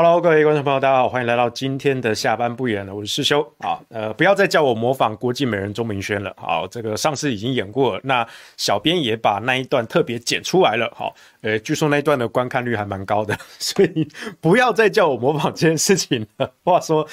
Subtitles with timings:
[0.00, 8.24] ？Hello，各位观众朋友，大家好，欢迎来到今天的下班不演了，我是师兄啊，呃，不要再叫我模仿国际美人钟明轩了，好，这个上次已经演过了，那
[8.56, 14.08] 小编也把那一段特别剪出来了，好，呃，据说那一段的观看率还蛮高的， 所以
[14.40, 16.48] 不要再叫我模仿这件事情了。
[16.62, 17.04] 话说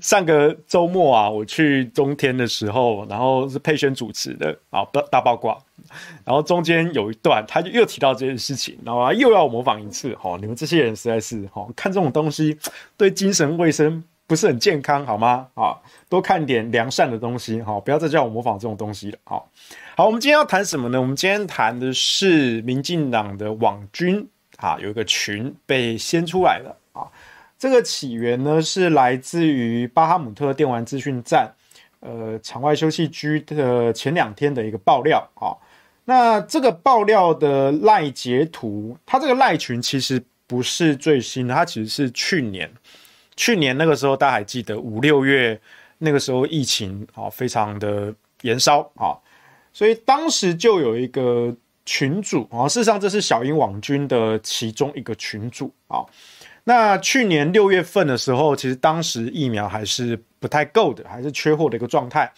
[0.00, 5.56] 上个周末啊，我去中天的时候，然后是佩轩主持的啊，大八卦。
[6.24, 10.16] 然后中间有一段，他就又提到这件事情，然后又要模仿一次。
[10.22, 12.58] 哦，你们这些人实在是，哦，看这种东西
[12.96, 15.48] 对精神卫生不是很健康，好吗？
[15.54, 15.76] 啊，
[16.08, 19.18] 多看点良善的东西，好，不要再叫我模仿这种东西了。
[19.24, 19.48] 好，
[19.96, 21.00] 好，我们今天要谈什么呢？
[21.00, 27.06] 我们今天谈的是民进党的网军啊，有一个群被掀出来了啊。
[27.58, 31.52] 这个起源呢是来自于巴哈姆特电玩资讯站，
[32.00, 35.54] 呃，场外休息区的前两天的一个爆料啊。
[36.04, 42.70] 那这个爆料的赖截图，它这个赖群其实不是最新的，它其实是去年，
[43.36, 45.60] 去年那个时候大家还记得五六月
[45.98, 49.14] 那个时候疫情啊非常的延烧啊，
[49.72, 51.54] 所以当时就有一个
[51.86, 56.04] 群主啊，事实上这是小英网军的其中一个群主啊。
[56.64, 62.32] 那去年六月份的时候，其实当时疫苗还是不太够的，还是缺货的一个状态。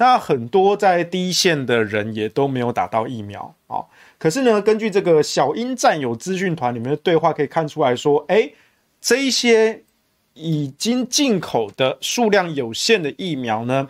[0.00, 3.84] 那很多在第一线的人也都没有打到疫苗啊。
[4.18, 8.50] 可是呢，根据这个小英战友资讯团里面的对话可以看出来说，哎，
[8.98, 9.82] 这一些
[10.32, 13.88] 已经进口的数量有限的疫苗呢，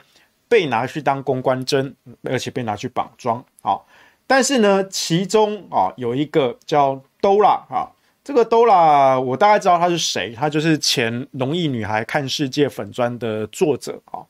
[0.49, 1.95] 被拿去当公关针，
[2.25, 3.79] 而且被拿去绑桩啊。
[4.27, 7.87] 但是呢，其中啊有一个叫 Dora 啊，
[8.25, 14.27] 这个 Dora 我大概知道他是谁，他就是前农艺女孩看世界粉专的作者啊。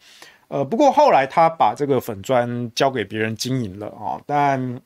[0.50, 4.80] 呃，不过后来他把这个粉砖交给别人经营了啊，但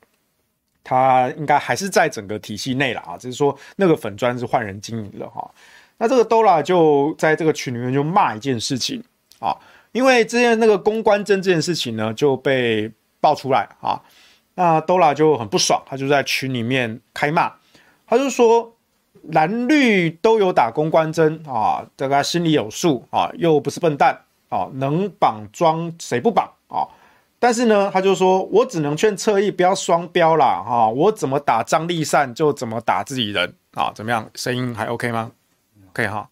[0.84, 5.50] 他应该还是在整个体系内了啊，只是说那个粉砖是换人经营了哈。
[5.96, 9.02] 那这个 Dora 就在这个群里面就骂一件事情
[9.38, 9.56] 啊，
[9.92, 13.98] 因为之前那个公关针这件事情呢就被爆出来啊，
[14.56, 17.50] 那 Dora 就很不爽，他就在群里面开骂，
[18.06, 18.76] 他就说
[19.30, 24.20] 蓝绿都有打公关针啊，大家心里有数啊，又不是笨蛋。
[24.54, 26.86] 啊，能绑装谁不绑啊？
[27.40, 30.62] 但是呢，他就说我只能劝侧翼不要双标啦。
[30.64, 30.88] 哈！
[30.88, 33.90] 我怎么打张丽善就怎么打自己人啊？
[33.94, 34.30] 怎么样？
[34.36, 35.32] 声音还 OK 吗
[35.90, 36.28] ？OK 哈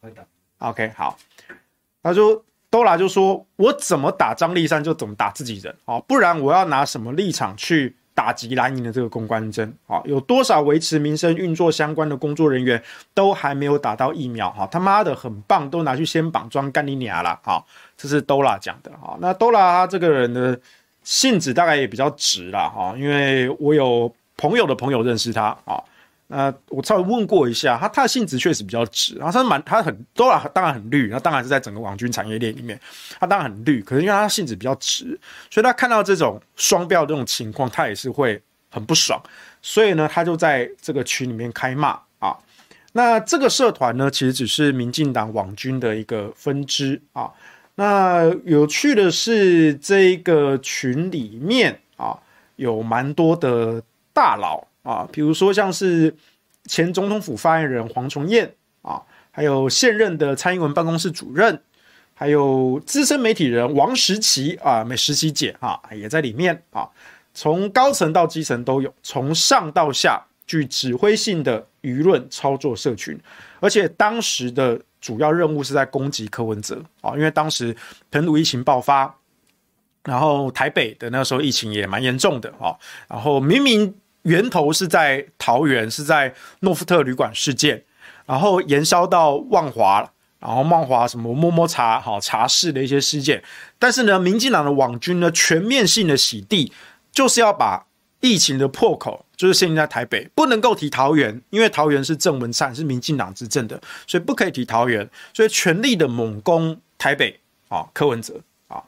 [0.59, 1.19] ，OK 好。
[2.03, 5.99] 他说都来就说我怎么打张丽善就怎么打自己人啊？
[6.01, 7.97] 不然我要拿什么立场去？
[8.23, 12.81] 打击蓝营的这个公关针啊，有多少维持民生运作相关的工作人员
[13.13, 14.65] 都还没有打到疫苗哈？
[14.71, 17.61] 他妈的很棒，都拿去先绑装干你娘了啊！
[17.97, 19.19] 这是 Dora 讲的哈。
[19.21, 20.57] 那 Dora 他这个人的
[21.03, 25.83] 性子大概也比较直啦哈，因为我有朋友的朋友认识他啊。
[26.33, 32.81] 呃，我稍微问过一下，他他的性子确实比较直，然后他蛮他很多啊，当然很绿，那当然是在整个网军产业链里面，
[33.21, 35.21] 他当然很绿，可是因为他性子比较直，
[35.51, 39.23] 所以他看到这种双标这种情况，他也是会很不爽，
[39.61, 42.35] 所以呢，他就在这个群里面开骂啊。
[42.95, 47.31] 那这个社团呢，其实只是民进党网军的一个分支啊。
[47.75, 52.19] 那有趣的是，这个群里面啊，
[52.57, 53.83] 有蛮多的
[54.15, 54.67] 大佬。
[54.83, 56.15] 啊，比如说像是
[56.65, 59.01] 前总统府发言人黄崇彦啊，
[59.31, 61.63] 还有现任的蔡英文办公室主任，
[62.15, 66.89] 还有资深媒体人王时齐啊，美时齐姐啊也在里面啊，
[67.33, 73.19] 从高层到基层都有，从上到下具指挥性的舆论操作社群，
[73.61, 77.77] 而且当时的主要任务是在攻击柯文哲啊，因为当时
[78.11, 79.13] 澎湖疫情爆发，
[80.05, 82.75] 然后台北的那个时候疫情也蛮严重的啊，
[83.09, 83.95] 然后明明。
[84.23, 87.85] 源头是在桃园，是在诺富特旅馆事件，
[88.27, 90.09] 然后延烧到万华，
[90.39, 93.43] 然后万华什么摸摸茶好茶室的一些事件。
[93.79, 96.73] 但是呢，民进党的网军呢，全面性的洗地，
[97.11, 97.87] 就是要把
[98.21, 108.81] 疫情的破口就是现在台北，不能够提桃园，因为桃园是郑文灿是民进党执政的，所以不可以提桃园，所以全力的猛攻台北啊，柯文哲啊。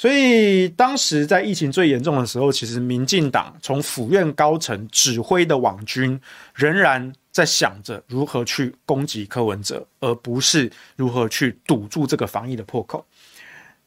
[0.00, 6.18] 所以当时在疫情最严重的时候，其实民进党从府院高层指挥的网军，
[6.54, 13.04] 仍然在想着如何去攻击柯文哲，而不是如何去堵住这个防疫的破口。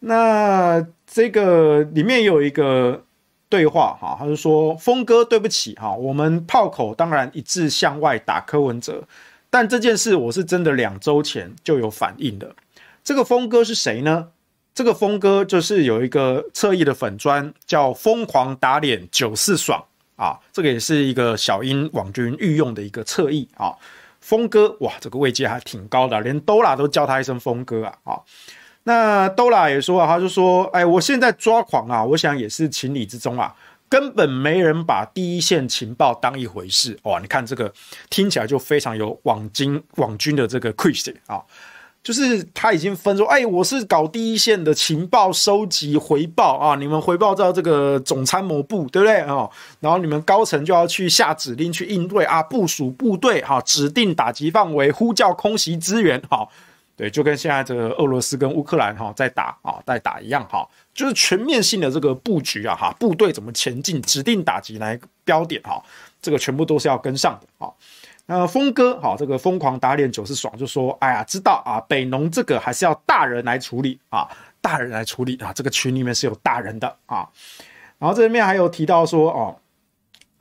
[0.02, 3.04] 那这个里面有一个
[3.50, 9.04] 对话哈，他就说：“峰哥，对不起哈，我们炮口当然一致向外打柯文哲，
[9.50, 12.56] 但这件事我是真的两周前就有反应的。
[13.04, 14.28] 这个峰哥是谁呢？”
[14.74, 19.84] 这个峰哥就是有一个侧翼的粉专叫“疯狂打脸九四爽”
[20.16, 23.74] 啊，这个也是一个小英网军御用的一个侧翼啊。
[24.20, 28.20] 峰哥哇，这个位阶还挺高的，连 Dora 都叫他一声峰哥啊啊。
[28.86, 33.54] 那 Dora 也说啊，他就说，哎，我现在抓狂啊，我想也是情理之中啊，
[33.88, 37.20] 根本没人把第一线情报当一回事哇。
[37.20, 37.72] 你看这个
[38.10, 41.44] 听起来就非常有网军网军的这个 Chris 啊。
[42.04, 49.50] 就是他已经分说，哎，我是搞第一线的情报收集回报啊，你们回报到这个总参谋部，对不对啊？
[49.80, 56.46] 然后你们高层就要去下指令去应对啊，部署部队哈，指定打击范围，呼叫空袭支援哈，
[56.98, 65.82] 对，就跟现在这个俄罗斯跟乌克兰哈在打啊，在打一样哈，就是全面性的这个布局啊哈，部队怎么前进，指定打击来标点哈，
[66.22, 67.72] 这个全部都是要跟上的啊。
[68.26, 74.26] 那峰哥，好，这个疯狂打脸九是爽，就说，哎呀，知道啊，北农这个还是要大人来处理啊，
[74.62, 77.28] 大人来处理啊，这个群里面是有大人的啊。
[78.00, 79.60] 然后这里面还有提到说，哦，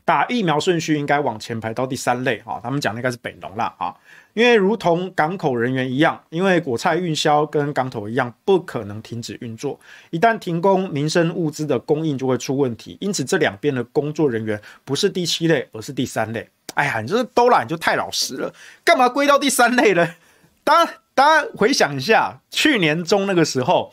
[0.05, 3.93] 打疫苗顺序应该往前排到第三类啊，他们讲的应该是北农啦啊，
[4.35, 9.79] 因为如同港口人员一样，因为果菜运销跟港口一样，不可能停止运作，
[10.11, 16.49] 一旦停工，民生物资的供应就会出问题，因此这两边的工作人员不是第七类，而是第三类。
[16.75, 18.53] 哎呀，你这都懒，就太老实了，
[18.85, 20.15] 干嘛归到第三类呢？
[20.65, 23.93] 当大家回想一下，去年中那个时候，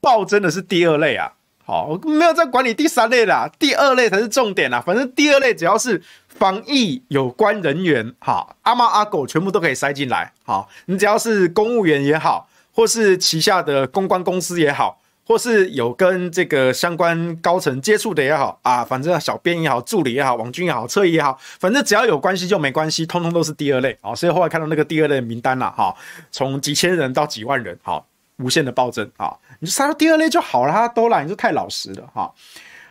[0.00, 1.32] 暴增的是第二类啊。
[1.64, 4.80] 好，没有在管理第三类啦，第二类才是重点啦。
[4.80, 10.32] 反正第二类只要是防疫有关人员，哈，阿猫阿狗全部都可以塞进来。
[10.44, 15.00] 好，你只要是公务员也好，或是旗下的公关公司也好。
[15.26, 24.14] 或是有跟这个相关高层接触的也好啊，反正小编也好，助理也好，网军也好，车也好，反正只要有关系就没关系，通通都是第二类啊。
[24.14, 25.92] 所以后来看到那个第二类名单了哈，
[26.30, 28.06] 从几千人到几万人，好，
[28.36, 32.32] 无限的暴增啊，你就杀到第二类就好了，他都来，你就太老实了哈。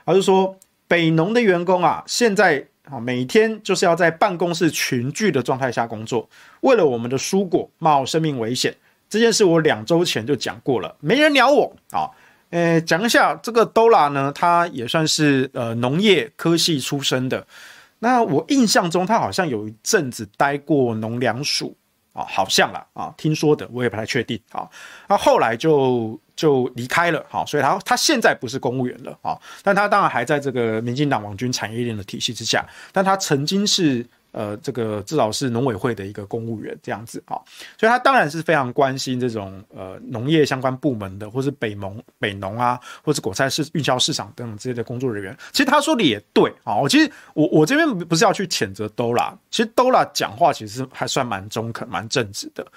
[0.05, 0.53] 他就说
[0.89, 6.27] 北农的员工啊，现在啊每天就是要在办公室群聚的状态下工作，
[6.59, 8.75] 为了我们的蔬果冒生命危险，
[9.09, 12.11] 这件事我两周前就讲过了，没人鸟我啊。
[12.51, 17.45] 呃，讲一下这个 Dora 呢，他也算是呃农业科系出身的。
[17.99, 21.75] 那我印象中，他好像有一阵子待过农粮署
[22.13, 24.69] 啊，好像啦啊，听说的，我也不太确定啊。
[25.07, 34.05] 那后来就就离开了，好，所以他他现在不是公务员了啊，但他当然还在这个民进党网军产业链的体系之下，但他曾经是。
[34.35, 37.39] 呃，这个至少是农委会的一个公务员这样子啊，
[37.79, 45.33] 所以他当然是非常关心这种呃农业相关部门的，或是北农北农啊，或是果菜市运销市场等等这些的工作人员。
[45.53, 52.67] 其实他说的也对啊，我其实我我这边不是要去谴责 Dora，其实 Dora 讲话其实还算蛮中肯、蛮正直的。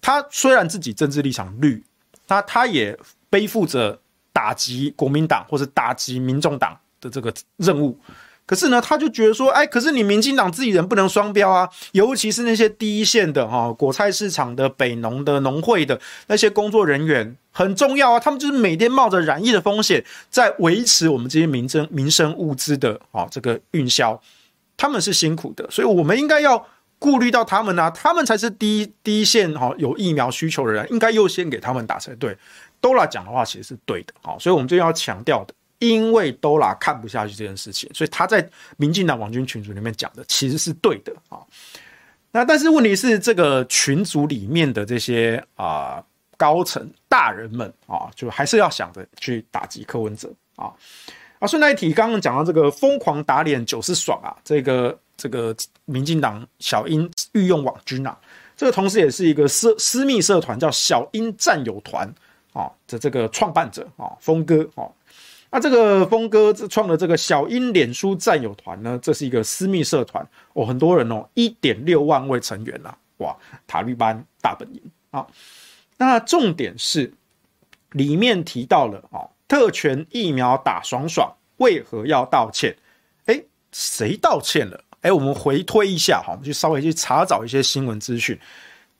[0.00, 1.82] 他虽然自己政治立场绿，
[2.28, 2.96] 他他也
[3.28, 3.98] 背负着
[4.32, 7.98] 打击国民党或是打击民众党的这个任务。
[8.46, 24.20] 可是呢，他就觉得说，哎，可是你民进党自己人不能双标啊，尤其是那些第一线的哈，果菜市场的、北农的、农会的那些工作人员很重要啊，他们就是每天冒着染疫的风险，在维持我们这些民生民生物资的啊这个运销，
[24.76, 26.66] 他们是辛苦的，所以我们应该要
[26.98, 32.36] 顾虑到他们啊，他们才是第一第一线哈，有疫苗需求的人，应该优先给他们打才对。
[32.82, 35.54] Dora 讲的话其实是对的啊，所以我们就要强调的。
[35.78, 41.38] 因为 Dora 看不下去这件事情，所以他在民进党网军群组里面讲的其实是对的啊。
[42.30, 46.02] 那但是问题是，这个群组里面的这些啊
[46.36, 50.72] 高层大人们啊，就还是要想着去打击柯文哲啊。
[51.38, 55.54] 啊，顺带一提，刚刚讲到这个疯狂打脸九是爽啊，这个这个
[55.84, 58.18] 民进党小英御用网军啊，
[58.56, 62.12] 这个同时也是一个私私密社团叫小英战友团
[62.52, 64.88] 啊的这个创办者啊，峰哥啊。
[65.54, 74.82] 那这个峰哥创的这个小英脸书战友团呢，这是一个私密社团哦，很多人哦，一点六万位成员呐、啊，哇，塔利班大本营
[75.12, 75.24] 啊。
[75.96, 77.14] 那重点是
[77.92, 82.76] 里面提到了啊，特权疫苗打爽爽，为何要道歉？
[83.26, 84.82] 诶、谁道歉了？
[85.02, 88.36] 哎，我们回推一下哈，我们去稍微去查找一些新闻资讯。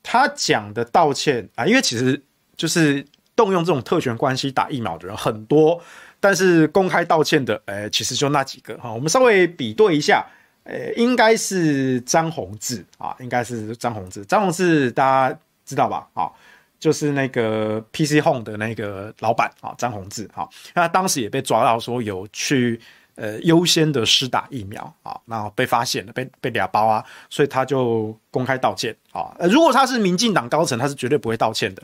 [0.04, 2.22] 他讲的道歉啊，因为其实
[2.56, 5.82] 就是动用这种特权关系打疫苗的人很多，
[6.24, 8.90] 但是公开道歉的，哎，其实就那几个哈。
[8.90, 10.24] 我们稍微比对一下，
[10.62, 14.24] 呃，应该是张宏志啊，应该是张宏志。
[14.24, 16.08] 张宏志大家知道吧？
[16.14, 16.32] 啊，
[16.80, 20.48] 就是那个 PC Home 的那个老板啊，张宏志啊。
[20.74, 22.80] 那当时也被抓到说有去。
[23.16, 29.32] 呃，优先的施打疫苗啊，然后被发现了，被被俩包啊，所以他就公开道歉啊。
[29.48, 31.82] 如果他是民进党高层，他是绝对不会道歉的。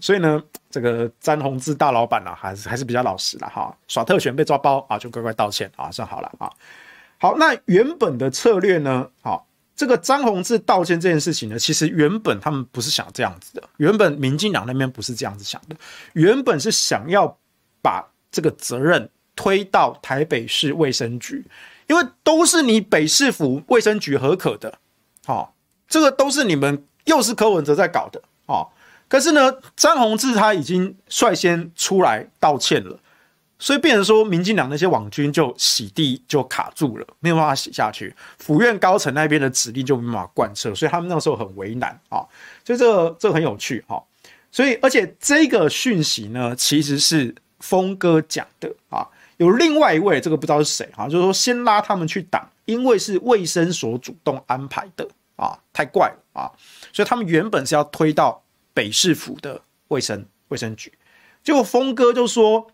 [0.00, 6.50] 所以呢，这个詹宏志大老板呢，还是还是比较老实的哈，耍特权被抓包啊，就乖乖道歉啊，算好了啊。
[7.18, 9.08] 好，那原本的策略呢？
[9.22, 15.76] 好，这个张宏志道歉这件事情呢，其实原本他们不是想这样子的，原本民进党那边不是这样子想的，
[16.14, 17.38] 原本是想要
[17.80, 19.08] 把这个责任。
[19.36, 21.44] 推到台北市卫生局，
[21.86, 24.78] 因为都是你北市府卫生局核可的，
[25.26, 25.54] 好，
[25.88, 28.72] 这个都是你们又是柯文哲在搞的，好，
[29.08, 32.98] 可是呢，张宏志他已经率先出来道歉了，
[33.58, 42.24] 所以变成说，民进党那些网军就洗地就卡住了，没有办法洗下去，府院高层那边的指令就没办法贯彻，所以他们那个时候很为难啊，
[42.64, 44.02] 所以这个这个很有趣哈，
[44.50, 49.06] 所以而且这个讯息呢，其实是峰哥讲的啊。
[49.36, 56.50] 有另外一位，这个不知道是谁哈，就是说先拉他们去挡，因为是卫生所主动安排的啊，太怪了啊，
[56.92, 60.92] 所以他们原本是要推到北市府的卫生卫生局，
[61.42, 62.68] 结果峰哥就说，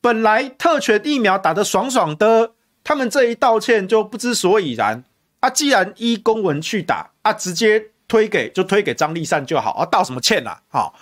[0.00, 2.52] 本来特权疫苗打得爽爽的，
[2.84, 5.02] 他们这一道歉就不知所以然
[5.40, 10.62] 啊，既然依公文去打啊，直接推给就推给张丽善就好啊，道什么歉啊？
[10.68, 10.94] 好，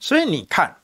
[0.00, 0.76] 所以你看。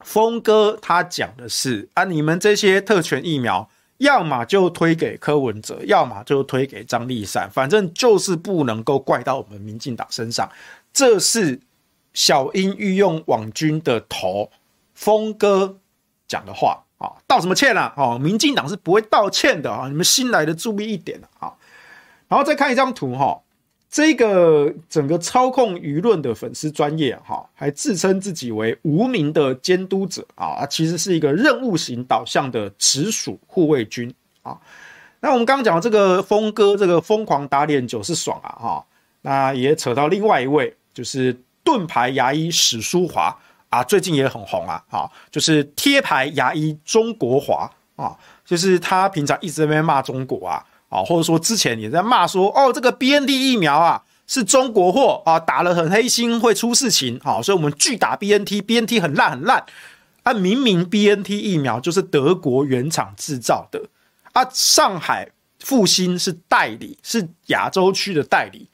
[0.00, 10.50] 峰哥他讲的是啊，你们这些特权疫苗，要么就推给柯文哲，要么就推给张丽善，反正就是不能够怪到我们民进党身上。
[10.92, 11.60] 这是
[12.12, 14.50] 小英御用网军的头，
[14.94, 15.78] 峰哥
[16.26, 17.92] 讲的话啊，道什么歉啊？
[17.96, 21.52] 哦，民进党是不会道歉的啊，你们新来的注意一点啊。
[22.28, 23.40] 然后再看一张图哈。
[23.90, 34.56] 这个整个操控舆论的粉丝专业哈，还自称自己为无名的监督者啊，其实是一个任务型导向的直属护卫军啊。
[35.18, 38.86] 那我们刚刚讲的这个峰哥，这个疯狂打脸九是爽啊哈，
[39.22, 43.36] 那也扯到另外一位，就是盾牌牙医史书华
[43.70, 50.64] 啊，最近也很红啊，哈，就是贴牌牙医中国华啊，就是他平常一直在那边骂中国啊。
[50.90, 57.18] 啊，或者说之前也在骂说，哦，这个 BNT 疫苗啊是中国货啊，打了很黑心，会出事情。
[57.24, 59.64] 好，所以我们拒打 BNT，BNT 很烂很烂。
[60.24, 63.82] 啊，明明 BNT 疫苗就是德国原厂制造的，
[64.32, 65.30] 啊，上海
[65.60, 68.68] 复星是代理，是亚洲区的代理，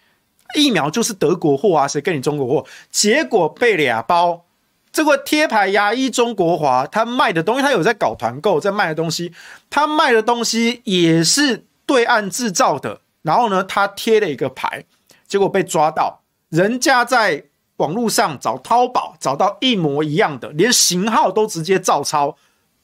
[0.56, 2.66] 疫苗就是德国货啊，谁跟你中国货？
[2.90, 4.44] 结果被俩包，
[4.90, 9.32] 这个贴牌牙医中国华，他卖的东西，他有在搞团购，在卖的东西，
[9.70, 11.64] 他卖的东西也是。
[11.86, 14.84] 对岸制造的，然后呢，他贴了一个牌，
[15.26, 17.44] 结果被抓到，人家在
[17.76, 22.36] 网络上找淘宝找到一模一样的，连型号都直接照抄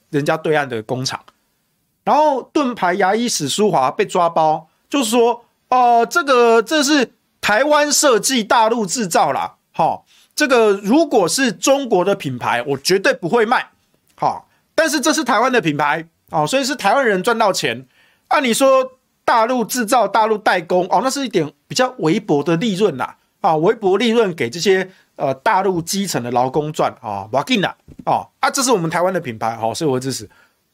[0.09, 1.19] 人家对岸的工厂，
[2.03, 9.55] 然后盾牌牙医史书华被抓包，就说，哦、呃，这个这是台湾设计，大陆制造啦。
[9.71, 10.05] 好、
[10.35, 13.71] 这个如果是中国的品牌，我绝对不会卖，
[14.15, 17.87] 好、但是这是台湾的品牌，哦，所以是台湾人赚到钱。
[18.33, 30.27] 按理说大陆制造、大陆代工哦，那是一点比较微薄的利润啦，啊，微薄利润给这些呃大陆基层的劳工赚啊，不要紧啦，哦啊，这是我们台湾的品牌，好，所以我支持。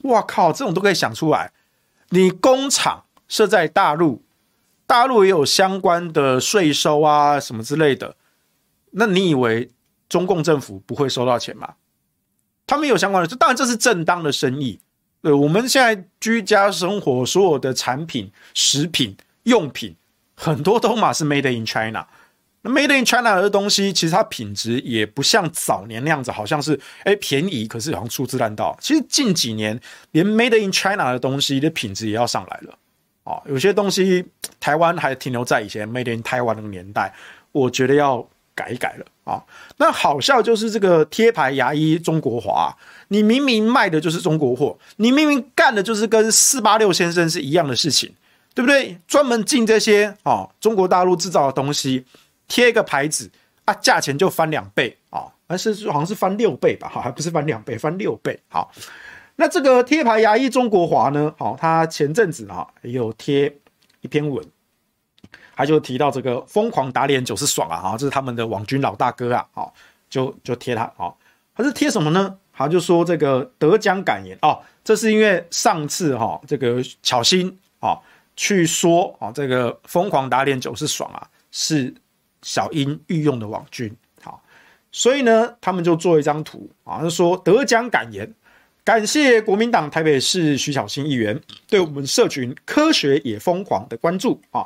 [0.04, 1.52] 哇靠，这种都可以想出来，
[2.12, 4.24] 你工厂设在大陆，
[4.88, 8.16] 大陆也有相关的税收啊什么之类的，
[8.92, 9.70] 那你以为
[10.08, 11.74] 中共政府不会收到钱吗？
[12.66, 14.80] 他们有相关的，当然这是正当的生意。
[15.22, 19.96] 对，我们现在居家生活所有的产品、食品、用品，
[20.36, 22.08] 很多都嘛是 Made in China。
[22.62, 28.78] 那 Made in China 的东西，其实它品质也不像早年那样子，好像是哎便宜，可是好像粗制滥造。
[28.82, 29.80] 其实近几年，
[30.12, 32.78] 连 Made in China 的东西的品质也要上来了。
[33.24, 34.26] 啊，有些东西
[34.60, 37.14] 台湾还停留在以前 Made in Taiwan 那个年代，
[37.52, 38.28] 我觉得要
[38.60, 39.42] 改一改了啊。
[39.78, 42.76] 那好笑就是这个贴牌牙医中国华。
[43.12, 48.14] 你明明卖的就是中国货，你明明干的就是跟四八六先生是一样的事情，
[48.54, 48.96] 对不对？
[49.08, 52.06] 专门进这些哦，中国大陆制造的东西，
[52.48, 53.28] 贴一个牌子
[53.66, 56.88] 啊，价钱就翻两倍啊，还是好像是翻六倍吧？
[56.88, 58.40] 哈，还不是翻两倍，翻六倍。
[58.48, 58.72] 好，
[59.38, 63.52] 那这个贴牌牙医中国华呢，好，他前阵子啊有贴
[64.02, 64.46] 一篇文，
[65.60, 69.74] 他就提到这个疯狂打脸就是爽啊，哈，这是他们的网军老大哥啊，好，
[70.10, 71.20] 就就贴他，好，
[71.54, 72.34] 他是贴什么呢？
[72.54, 78.00] 他就说这个得奖感言哦，这是因为上次哈这个巧心啊
[78.38, 81.94] 去说啊这个疯狂打脸就是爽啊，是
[82.42, 84.42] 小英御用的网军，好，
[84.94, 88.34] 所以呢他们就做一张图啊，就说得奖感言，
[88.86, 91.38] 感谢国民党台北市徐小新议员
[91.68, 94.66] 对我们社群科学也疯狂的关注啊，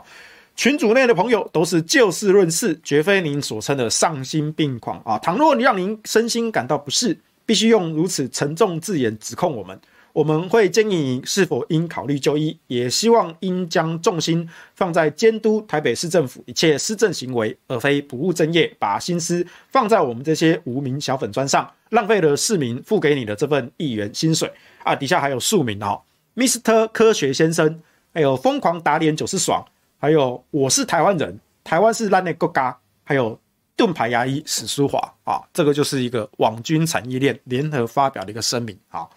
[0.56, 7.18] 群组内的朋友都是就事论事，绝非您所称的丧心病狂啊，倘若让您身心感到不适。
[7.46, 9.78] 必须用如此沉重字眼指控我们，
[10.14, 24.50] 我们会建议你是否应考虑就医，也希望应将重心放在监督台北市政府一切施政行为，而非不务正业，把心思放在我们这些无名小粉砖上，浪费了市民付给你的这份议员薪水
[24.86, 24.96] 啊！
[24.96, 26.00] 底下还有署名哦
[26.38, 26.88] ，Mr.
[26.94, 27.82] 科学先生，
[28.14, 29.62] 还有疯狂打脸就是爽，
[30.04, 33.40] 还有我是台湾人，台湾是烂的国家，还有。
[33.76, 39.08] 盾牌牙医史书华啊，这个就是一个网军产业链联合发表的一个声明啊，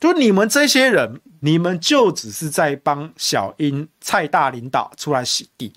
[0.00, 5.72] 就你们这些人，你们就只是在帮小英蔡大领导出来洗地，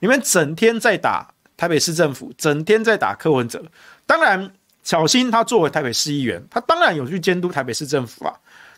[0.00, 3.64] 你们整天在打台北市政府，整天在打柯文哲。
[4.04, 4.52] 当然，
[4.84, 8.34] 巧芯他作为台北市议员，他当然有去监督台北市政府啊。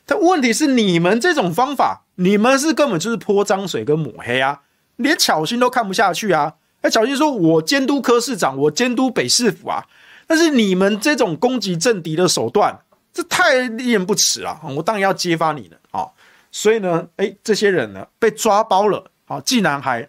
[0.06, 4.60] 但问题是，你们这种方法，你们是根本就是泼脏水跟抹黑啊，
[5.02, 6.54] 连巧心都看不下去啊。
[6.82, 9.84] 哎，巧心说：“我监督科市长，我监督北市府啊。
[10.26, 12.78] 但是你们这种攻击政敌的手段，
[13.12, 14.58] 这太令人不齿了。
[14.76, 16.08] 我当然要揭发你了啊！
[16.50, 20.08] 所以呢，哎，这些人呢被抓包了啊，竟然还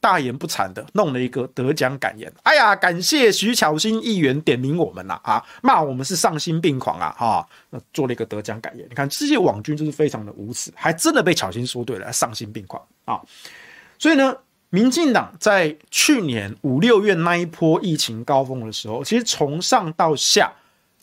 [0.00, 2.30] 大言不惭的弄了一个得奖感言。
[2.42, 7.14] 哎呀，感谢徐巧心议员点名我们呐啊，骂我们是丧心病狂啊！
[7.16, 7.48] 哈，
[7.94, 8.86] 做了一个得奖感言。
[8.90, 13.20] 你看这些网军就是非常的无耻，还真的被巧心说对了，丧心病狂啊！
[14.02, 14.36] 所以呢。
[14.74, 20.50] 民进党在去年五六月那一波疫情高峰的时候，其实从上到下，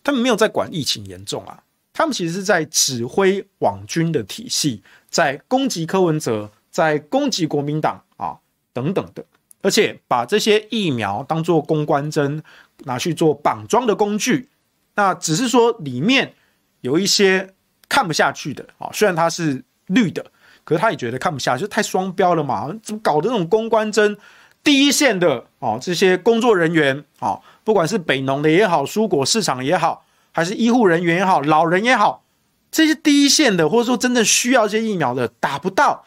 [0.02, 8.36] 他们没有在管疫情严重啊，他们其实是在指挥网军的体系，在攻击柯文哲，在攻击国民党啊
[8.72, 9.24] 等等的，
[9.62, 12.42] 而且把这些疫苗当做公关针
[12.78, 14.48] 拿去做绑桩的工具。
[14.96, 16.34] 那只是说里面
[16.80, 17.54] 有一些
[17.88, 20.26] 看不下去的啊，虽然它是绿的。
[20.64, 22.72] 可是他也觉得看不下去，就太双标了嘛？
[22.82, 24.16] 怎么搞的这种公关针？
[24.62, 32.22] 第一线的哦，这些工作人员啊，不管是北农的也好，蔬果市场也好，还是医护人员也好，老人也好，
[32.70, 36.04] 这些第一线的，或者说真正需要这些疫苗的，打不到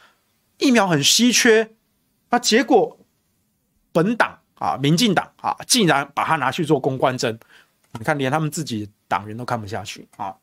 [0.59, 1.71] 疫苗很稀缺，
[2.29, 2.95] 那结果
[3.91, 7.39] 本党啊，民进党啊，竟然把它拿去做公关针，
[7.93, 10.35] 你看连他们自己党员都看不下去啊。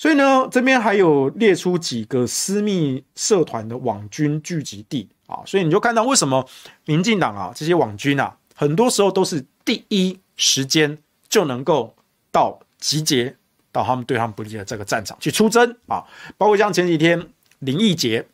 [0.00, 6.48] 所以呢，这边还有列出几个私密社团的网军聚集地啊，所以你就看到为什么
[6.84, 10.96] 民进党啊这些网军啊，很多时候都是第一时间
[11.28, 11.92] 就能够
[12.30, 13.34] 到集结
[13.72, 16.04] 到他们对他们不利的这个战场去出征啊，
[16.36, 17.20] 包括像前几天
[17.58, 18.24] 林义杰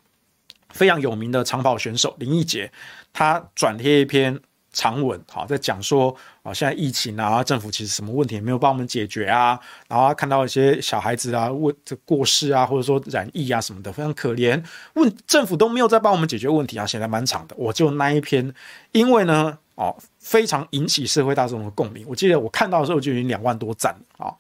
[0.69, 2.71] 非常有名的长跑选手林义杰，
[3.15, 4.39] 他转贴一篇。
[4.75, 9.59] 长文好，在讲说啊，现在疫情啊，政府其实什么问题也没有帮我们解决啊，
[9.89, 14.63] 然后看到一些小孩子啊，问这过世啊，或者说染疫啊什么的，非常可怜，
[14.95, 17.55] 问政府都没有在帮我们解决问题啊，写得蛮长的。
[17.57, 18.53] 我就那一篇，
[18.93, 22.05] 因为呢，哦，非常引起社会大众的共鸣。
[22.09, 24.35] 我记得我看到的时候就已经两万多赞啊，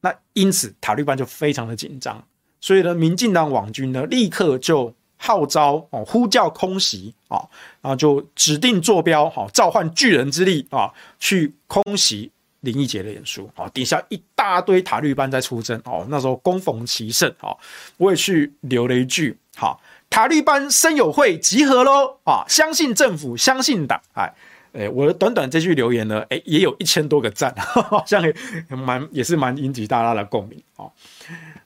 [0.00, 2.24] 那因此塔利班就非常的紧张，
[2.60, 4.94] 所以呢，民进党网军呢，立刻就。
[5.22, 7.36] 号召哦，呼叫空袭啊，
[7.82, 12.30] 然后就指定坐标好，召唤巨人之力啊，去空袭
[12.60, 17.54] 林毅杰的演说啊，底下一大堆塔绿班在出征哦，那时候恭逢其盛啊，
[17.98, 19.78] 我也去留了一句哈，
[20.08, 24.32] 塔绿班生友会集合喽啊，相信政府，相信党，哎
[24.72, 28.34] 哎，我的短短这句留言呢，哎，也有一千多个赞， 好像也
[28.70, 30.88] 蛮也是蛮引起大家的共鸣啊，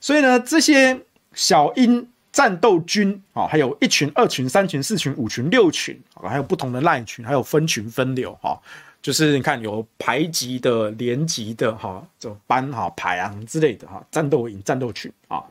[0.01, 1.01] 所以呢，这些
[1.35, 2.09] 小英。
[2.35, 8.61] 战斗军啊，还有一群、二群、三群、四群、五群、六群，还有不同的赖群，还有分群分流哈，
[9.01, 15.44] 就是你看有排级的、连级的哈，这种班哈、排行之类的哈，战斗营、战斗群啊。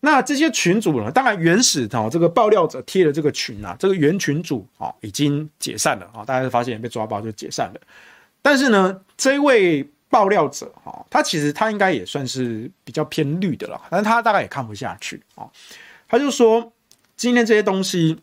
[0.00, 7.80] 那这些群组呢，当然原始的这个爆料者贴的这个群啊，这个原群组啊已经解散了啊，大家发现被抓包就解散了。
[8.42, 15.48] 但是呢，这位爆料者哈，他其实他应该也算是比较偏绿的了，但是他大概也看不下去啊。
[16.08, 16.72] 他就说，
[17.16, 18.20] 今天这些东西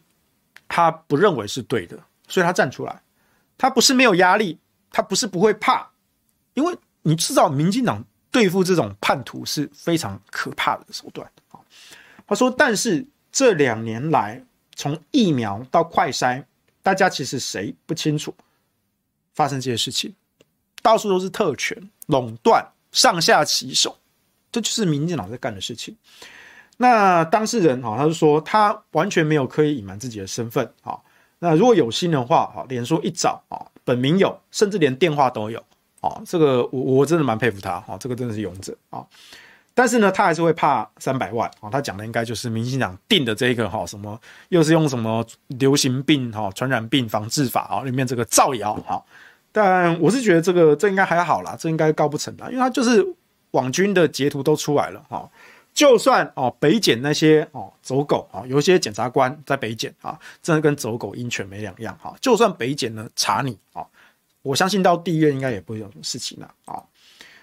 [0.67, 3.02] 他不认为是对的，所以他站出来。
[3.58, 4.58] 他不是没有压力，
[4.89, 5.91] 他不是不会怕，
[6.56, 11.60] 因为你知道，民进党对付这种叛徒是非常可怕的手段啊。
[12.26, 14.44] 他说，但是这两年来，
[14.76, 16.44] 从疫苗到快筛，
[16.82, 18.34] 大家其实谁不清楚
[19.34, 20.15] 发生这些事情？
[20.82, 24.00] 到处都是特权垄断、上下其手，
[24.52, 25.96] 这就是民进党在干的事情。
[26.82, 30.98] 那当事人哈，他就说他完全没有刻意隐瞒自己的身份啊。
[31.38, 35.63] 那如果有心的话，哈，脸书一找啊，本名有，甚至连电话都有
[36.00, 36.20] 啊。
[36.26, 39.06] 这个我我真的蛮佩服他哈，这个真的是勇者啊。
[39.76, 41.70] 但是呢，他还是会怕三百万啊。
[41.70, 45.24] 他讲的应该就是民进党定的这个哈，什么又是用什么
[45.60, 49.02] 流行病哈、传染病防治法啊里面这个造谣哈。
[49.52, 53.06] 但我是觉得这个这应该还好啦，这应该告不成啦，因为他就是
[53.52, 55.30] 网军的截图都出来了哈。
[55.73, 62.13] 就算哦，北检那些哦走狗啊，有一些检察官在北检啊，真的跟走狗鹰犬没两样哈。
[62.19, 63.84] 就算北检呢查你啊，
[64.41, 66.84] 我相信到地院应该也不会有什么事情了啊。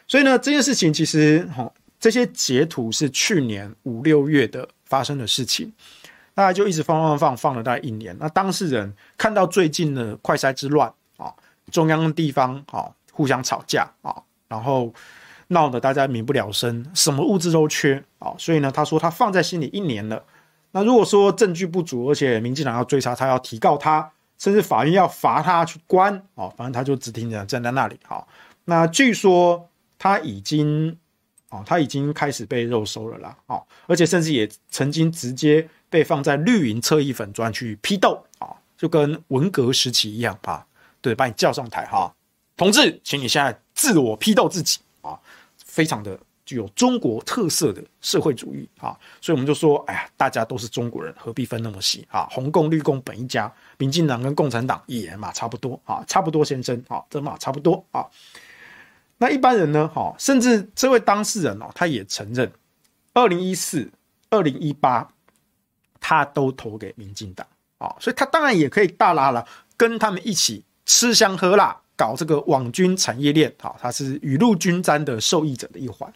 [0.06, 5.72] 所以呢，这件事情其实哈，这些截图是去年五六月的发生的事情，
[6.34, 8.14] 大家就一直放放放放了大概一年。
[8.20, 11.32] 那当事人看到最近的快筛之乱啊，
[11.72, 14.14] 中央地方啊互相吵架啊，
[14.48, 14.92] 然后。
[15.48, 20.22] 闹得大家民不聊生，什么物资都缺啊，所以呢，他说他放在心里一年了。
[20.72, 27.98] 那如果说证据不足，而且民进党要追查他，要提告他，甚至法院要罚他去关啊，反正他就只听着站在那里。
[28.04, 28.28] 好，
[28.66, 29.66] 那据说
[29.98, 30.94] 他已经
[31.48, 40.66] 啊，他已经开始被肉收了啦，啊，而且甚至也曾经直接被放在绿营侧翼粉专去批斗啊，就跟文革时期一样啊，
[41.00, 42.14] 对，把你叫上台哈，
[42.58, 45.18] 同志，请你现在自我批斗自己啊。
[45.78, 52.26] 非常的具有中国特色的社会主义啊，所以我们就说，哎呀，大家都是中国人，何必分那么细啊？
[52.32, 58.04] 红共绿共本一家，民进党跟共产党也嘛差不多啊，差不多先生啊，这嘛差不多啊。
[59.18, 59.86] 那一般人呢？
[59.94, 62.50] 哈，甚至这位当事人哦，他也承认，
[63.14, 63.88] 二零一四、
[64.30, 65.08] 二零一八，
[66.00, 67.46] 他都投给民进党
[67.78, 71.80] 啊，所以他当然也可以大喇喇跟他们一起吃香喝辣。
[71.98, 76.10] 搞这个网军产业链，好，他是雨露均沾的受益者的一环，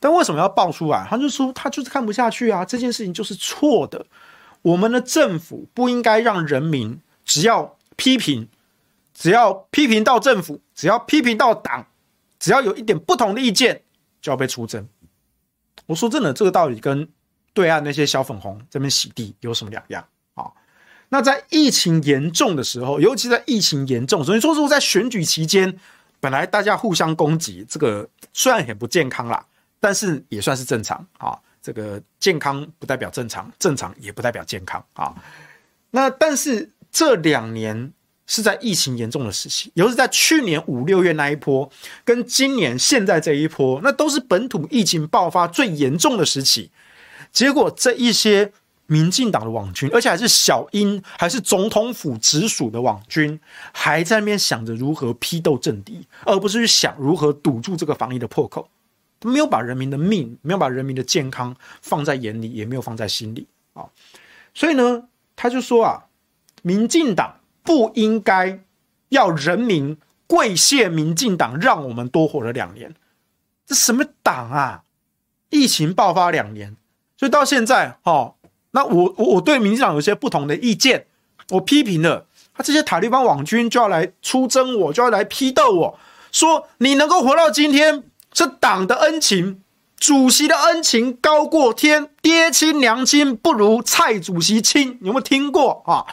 [0.00, 1.06] 但为什么要爆出来？
[1.08, 4.06] 他就说他就是看不下去啊，这件事情就是错的。
[4.62, 8.48] 我们的政府不应该让人民只要批评，
[9.12, 11.86] 只要批评到政府，只要批评到党，
[12.38, 13.82] 只要有一点不同的意见
[14.22, 14.88] 就要被出征。
[15.84, 17.06] 我说真的，这个道理跟
[17.52, 20.50] 对岸那些小粉红这边洗地有什么两样啊？
[21.10, 25.74] 那在疫情严重的时候，尤其在疫情严重，所以说是在选举期间，
[26.20, 29.42] 本来大家互相攻击，这个虽然很不健康啦，
[29.80, 31.38] 但是也算是正常啊。
[31.62, 35.14] 这个健康不代表正常，正常也不代表健康啊。
[35.92, 37.90] 那但是这两年
[38.26, 41.70] 是在疫情严重的时期，尤其在去年五六月那一波，
[42.04, 46.70] 跟今年现在这一波，那都是本土疫情爆发最严重的时期。
[47.32, 48.52] 结果这一些。
[48.90, 53.38] 民进党的网军，而且还是小英，还是总统府直属的网军，
[53.70, 58.66] 还在那边想着如何批斗政敌，而不是去想如何堵住这个防疫的破口。
[59.22, 63.84] 没有把人民的命，没有把人民的健康放在眼里，也没有放在心里啊。
[64.54, 66.06] 所以呢，他就说啊，
[66.62, 68.58] 民进党不应该
[69.10, 72.94] 要人民跪谢民进党，让我们多活了两年。
[73.66, 74.84] 这什么党啊？
[75.50, 76.74] 疫情爆发两年，
[77.18, 78.36] 所以到现在，哦。
[78.72, 81.06] 那我我我对民进党有些不同的意见，
[81.50, 85.98] 我批评了他这些塔利班网军就要来出征我，就要来批斗我，
[86.32, 88.02] 说你能够活到今天
[88.34, 89.62] 是党的恩情，
[89.96, 96.04] 主席的恩情高过天，爹亲娘亲不如蔡主席亲，你有没有听过啊？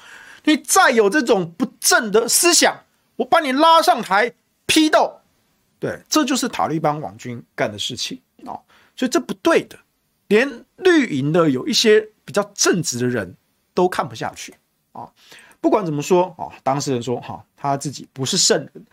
[0.46, 2.84] 你再有这种不正的思想，
[3.15, 4.32] 我把你拉上台
[4.68, 5.22] 批斗，
[5.80, 8.54] 对，这就是塔利班网军干的事情啊，
[8.96, 9.76] 所以这不对的，
[10.28, 12.10] 连绿营的有一些。
[12.26, 13.38] 比较正直的人
[13.72, 14.52] 都看不下去
[14.94, 15.08] 啊！
[15.62, 18.84] 不管怎么说啊，当事人说哈，他自己不是圣人，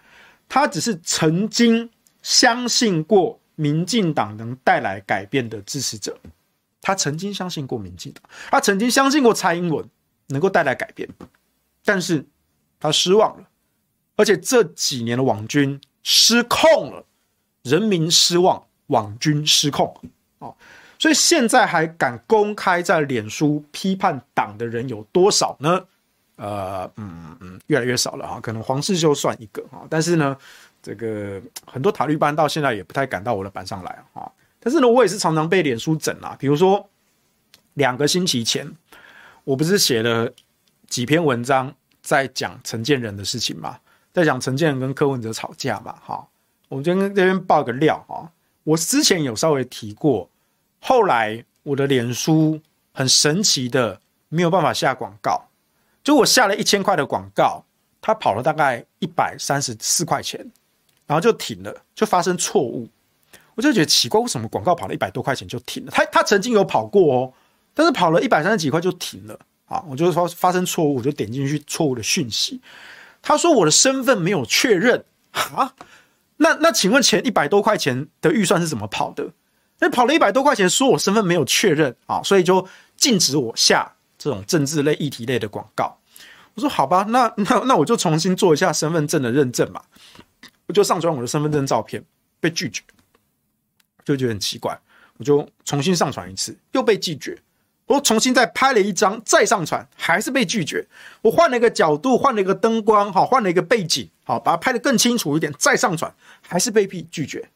[0.51, 1.89] 他只是曾经
[2.21, 6.15] 相信过民进党能带来改变的支持者，
[6.83, 9.89] 他曾经相信过民进党，他曾经相信过蔡英文
[10.27, 11.09] 能够带来改变，
[11.83, 12.27] 但是
[12.79, 13.49] 他失望了，
[14.17, 17.07] 而且这几年的网军失控了，
[17.63, 19.99] 人民失望，网军失控
[20.39, 20.53] 啊！
[21.03, 25.85] 所以现在还敢公开在脸书批判党的人有多少呢？
[26.37, 28.39] 呃，嗯嗯，越来越少了哈。
[28.41, 30.37] 可能黄世修算一个哈，但是呢，
[30.81, 34.31] 这个很多塔绿班到现在也不太敢到我的板上来哈。
[34.61, 36.37] 但是呢，我也是常常被脸书整啊。
[36.39, 36.89] 比如说
[37.75, 38.73] 两个星期前，
[39.43, 40.33] 我不是写了
[40.87, 43.77] 几篇文章在讲陈建仁的事情嘛，
[44.13, 45.97] 在讲陈建仁跟柯文哲吵架嘛。
[46.01, 46.25] 哈，
[46.69, 48.31] 我们今天这边爆个料哈。
[48.63, 50.31] 我之前有稍微提过，
[50.85, 52.61] 后来我的脸书
[52.93, 55.49] 很神奇的没有办法下广告，
[56.03, 57.65] 就我下了一千块的广告，
[58.01, 60.41] 它跑了大概一百三十四块钱，
[61.07, 62.89] 然后就停了，就发生错误。
[63.55, 65.93] 我就觉得奇怪，为什么广告跑了一百多块钱就停了？
[65.93, 67.33] 它它曾经有跑过哦，
[67.75, 69.85] 但是跑了一百三十几块就停了啊！
[69.89, 72.61] 我就说发生错误，我就点进去错误的讯息。
[73.23, 75.75] 他说我的身份没有确认啊？
[76.39, 79.31] 那那请问前一百多块钱的预算是怎么跑的？
[79.83, 82.65] 那跑了一百多块钱，说我身份没有确认啊，所以就
[82.97, 85.99] 禁止我下这种政治类议题类的广告。
[86.55, 89.83] 我说好吧， 那那那我就重新做一下身份证的认证嘛，
[90.67, 92.01] 我就上传我的身份证照片，
[92.39, 92.81] 被拒绝。
[94.05, 94.79] 就觉得很奇怪，
[95.17, 97.37] 我就重新上传一次，又被拒绝。
[97.87, 100.87] 我重新再拍了一张，再上传，还是被拒绝。
[101.23, 107.49] 我换了一个角度，换了一个灯光，好，换了一个背景，好，把它拍得更清楚一点，再上传，还是被拒绝。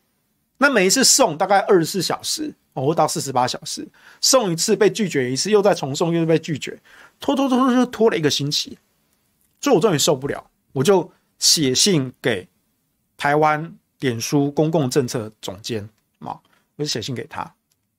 [0.59, 3.87] 那每一次送大概二十四小时，哦，到四十八小时，
[4.21, 6.81] 送一次被拒绝一次，又再重送，又被拒绝，
[7.21, 8.79] 拖拖拖拖拖拖了一个星期。
[9.61, 12.49] 所以我终于受不了，我就写信给
[13.16, 15.88] 台湾脸书公共政策总监。
[16.19, 16.40] 嘛，
[16.77, 17.55] 我就写信给他，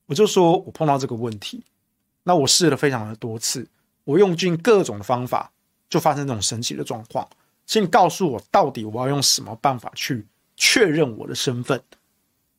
[0.06, 1.62] 我就说我碰到这个问题，
[2.24, 3.64] 那我试了非常的多次，
[4.02, 5.52] 我用尽各种方法，
[5.88, 7.28] 就发生这种神奇的状况，
[7.64, 11.80] 请告诉我到底我要用什么办法去确认我的身份？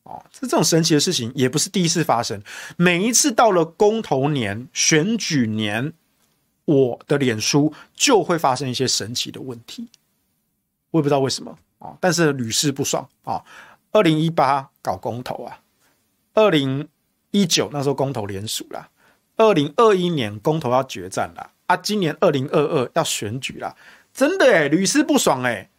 [0.10, 2.41] 哦，这这种神奇的事情也不是第一次发生，
[2.78, 5.93] 每一次到了公投年、选举年，
[6.65, 9.88] 我的脸书就会发生一些神奇的问题，
[10.89, 13.43] 我也不知道为什么啊，但是屡试不爽啊。
[13.91, 15.62] 二零一八搞公投啊，
[16.34, 16.88] 二零
[17.30, 18.89] 一九那时候公投连署啦，
[19.38, 23.76] 二零二一年公投要决战啦，啊，今年二零二二要选举啦，
[24.12, 25.69] 真的哎，屡试不爽哎，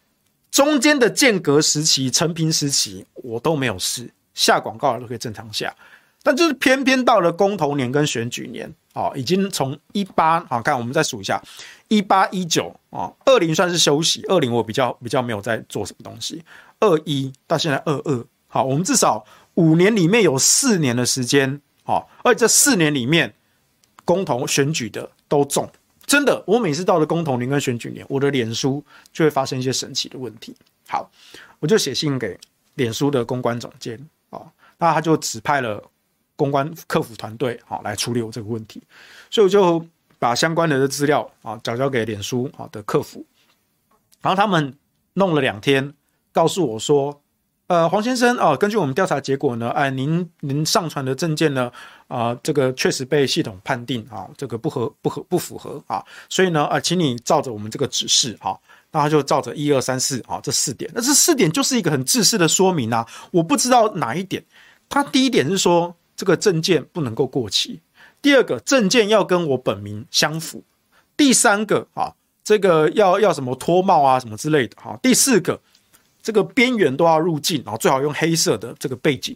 [0.49, 5.75] 中间的间隔时期、承平时期我都没有事，下广告都可以正常下，
[6.23, 11.41] 但就是偏偏到了公投年跟选举年，哦，已经从一八好看，我们再数一下，
[11.87, 16.43] 一八一九啊，二零算是休息，二零我比较比较没有在做什么东西。
[16.79, 19.23] 二一到现在二二，好，我们至少
[19.55, 23.33] 五年里面有四年的时间，哦，而且这四年里面
[24.03, 25.69] 公投选举的都中，
[26.05, 30.55] 真的，我每次到了公投年跟选举年，我的脸书就会发生一些神奇的问题。
[30.87, 31.09] 好，
[31.59, 32.37] 我就写信给
[32.75, 33.97] 脸书的公关总监，
[34.81, 35.81] 那他就指派了
[36.35, 38.83] 公关客服团队，好，来处理我这个问题，
[39.29, 39.85] 所以我就
[40.19, 43.25] 把相关的资料啊交交给脸书啊的客服，
[44.19, 44.77] 然后他们
[45.13, 45.93] 弄了两天。
[46.33, 47.21] 告诉我说，
[47.67, 51.69] 呃，黄先生哦，根据我们调查结果呢，哎，您您上传的证件呢，
[52.07, 58.57] 啊、这个确实被系统判定啊，这个不合不合不符合啊，所以呢，啊，请你照着我们这个指示哈，
[58.91, 64.41] 那他就照着一二三四啊这四点，那这四点就是一个很制式的说明啊，我不知道哪一点，
[64.91, 67.79] 他第一点是说这个证件不能够过期，
[68.21, 70.63] 第二个证件要跟我本名相符，
[71.17, 75.59] 第三个啊，这个要要什么脱帽啊什么之类的哈，第四个。
[76.23, 79.35] 这个边缘都要入镜，然后最好用黑色的这个背景。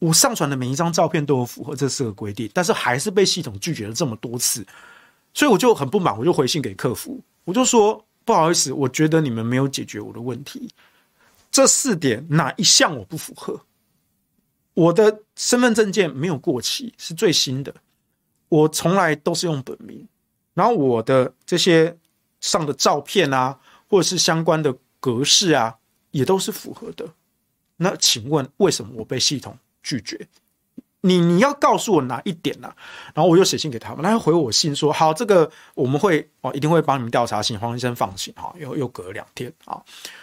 [0.00, 4.66] 我上传的每一张照片都有符合这四个规定，但是还是被系统拒绝了这么多次，
[5.32, 10.68] 所以我就很不满，我就回信给客服，我就说不好意思，我觉得你们没有解决我的问题。
[11.52, 13.60] 这四点哪一项我不符合？
[14.74, 17.74] 我的身份证件没有过期，是最新的，
[18.48, 20.06] 我从来都是用本名，
[20.54, 21.96] 然后我的这些
[22.40, 25.76] 上的照片啊，或者是相关的格式啊。
[26.12, 27.08] 也都是符合的，
[27.76, 30.26] 那请问为什么我被系统拒绝？
[31.02, 32.76] 你你要告诉我哪一点呢、啊？
[33.14, 38.52] 然后我又写信给他们，他回我信说好，这个我们会哦，一定会帮你们调查，请黄医生放心哈。
[38.58, 39.80] 又又隔了两天啊，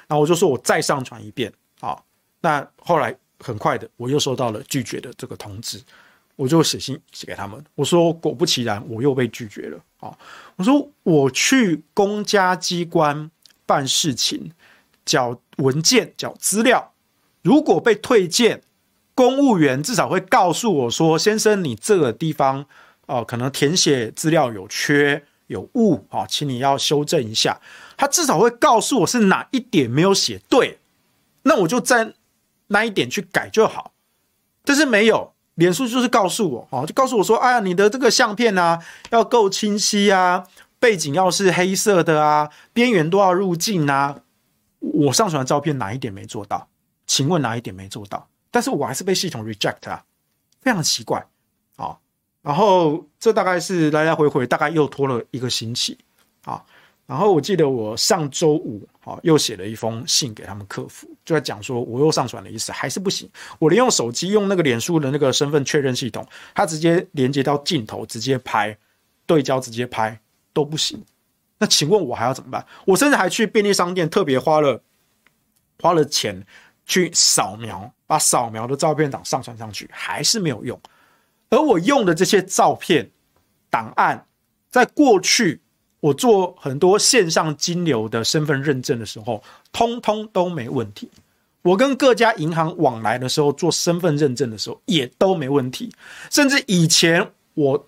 [0.09, 1.97] 然后我就说我再上传一遍啊。
[2.41, 5.81] 那后来很快的，我又收到了拒绝的这个通知，
[6.35, 10.17] 我就写信写给他们，我说果不其然，我又被拒绝了啊。
[10.55, 13.29] 我说我去公家机关
[13.65, 14.51] 办事情。
[15.07, 16.91] 缴文件、缴资料，
[17.41, 18.61] 如果被退件，
[19.15, 22.65] 公务员至少会告诉我说：“先生，你这个地方
[23.05, 27.61] 哦、可能填写资料有缺有误啊、哦，请你要修正一下。”
[27.95, 30.77] 他至少会告诉我是哪一点没有写对，
[31.43, 32.13] 那我就在
[32.67, 33.93] 那一点去改就好。
[34.63, 40.45] 但是没有，脸书就是告诉我哦，就告诉我说：“哎呀，你的这个相片啊，要够清晰啊，
[40.79, 44.19] 背景要是黑色的啊，边缘都要入镜啊。”
[44.79, 46.67] 我上传的照片哪一点没做到？
[47.07, 48.27] 请问哪一点没做到？
[48.51, 50.03] 但是我还是被系统 reject 啊，
[50.61, 51.25] 非常奇怪
[51.77, 51.97] 啊。
[52.41, 55.97] 然后这大概是来来回回，大概又拖了一个星期
[56.45, 56.63] 啊。
[57.07, 68.77] 然后我记得我上周五啊又写了一封信给他们客服，就在讲说我又上传了一次还是不行，我连用手机用那个脸书的那个身份确认系统，它直接连接到镜头直接拍
[69.25, 70.19] 对焦直接拍
[70.51, 71.01] 都不行。
[71.59, 72.65] 那请问我还要怎么办？
[72.85, 74.83] 我甚至还去便利商店特别花了
[75.81, 76.45] 花了钱
[76.85, 80.77] 去扫描，把扫描的照片档上传上去，还是没有用。
[81.49, 83.09] 而我用的这些照片
[83.69, 84.27] 档案，
[84.69, 85.61] 在过去。
[86.07, 89.43] 我做很多线上金流的身份认证的时候，
[89.73, 91.09] 通通都没问题。
[91.61, 95.91] 我跟各家银行往来的时候，做身份认证的时候也都没问题。
[96.31, 97.87] 甚至以前我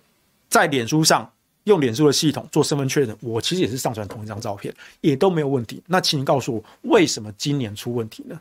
[0.50, 1.30] 在脸书上
[1.64, 5.82] 用脸书的系统做身份确认，我其实也是上传同一张照片，也都没有问题。
[5.86, 8.38] 那请你告诉我，为什么今年出问题呢？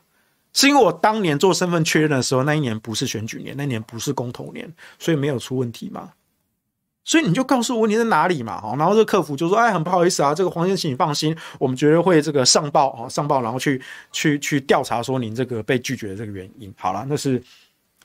[0.52, 6.10] 是因为我当年做身份确认的时候，那一年不是选举年，那一年不是公投年，所以没有出问题吗？
[7.10, 16.72] 所以你就告诉我问题在哪里嘛，哈，然后这个客服就说，哎，很不好意思啊，这个黄先生，请你放心，我们绝对会这个上报啊，上报，然后去去去调查说您这个被拒绝的这个原因。
[16.78, 17.42] 好了，那是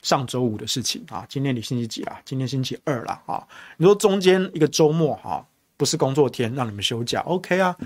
[0.00, 2.18] 上周五的事情啊，今天你星期几啦？
[2.24, 3.46] 今天星期二了啊。
[3.76, 7.76] 你说中间一个周末哈，不是工作天，让你们休假，OK 啊？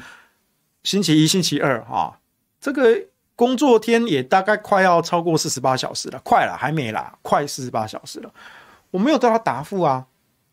[0.85, 2.16] 星期一、星期二哈，
[2.61, 2.96] 这个
[3.35, 8.33] 工作天也大概快要超过四十八小时了，快了，还没啦，快四十八小时了，
[8.92, 10.07] 我没有得到答复啊，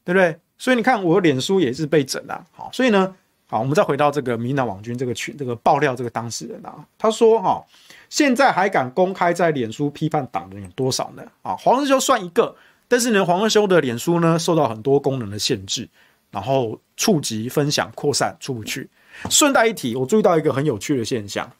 [0.03, 0.39] 对不对？
[0.57, 3.13] 所以你看，我脸书也是被整了，好，所以呢，
[3.45, 7.61] 好，我们再回到这个民进党网军这个群，这个爆料这个当事人啊，他说哈，
[8.09, 11.23] 现在还敢公开在脸书批判党人有多少呢？
[11.41, 12.55] 啊，黄世修算一个，
[12.87, 15.89] 但是呢，黄世修的脸书呢受到很多功能的限制，
[16.31, 18.89] 然后触及、分享、扩散出不去。
[19.29, 21.51] 顺带一提，我注意到一个很有趣的现象，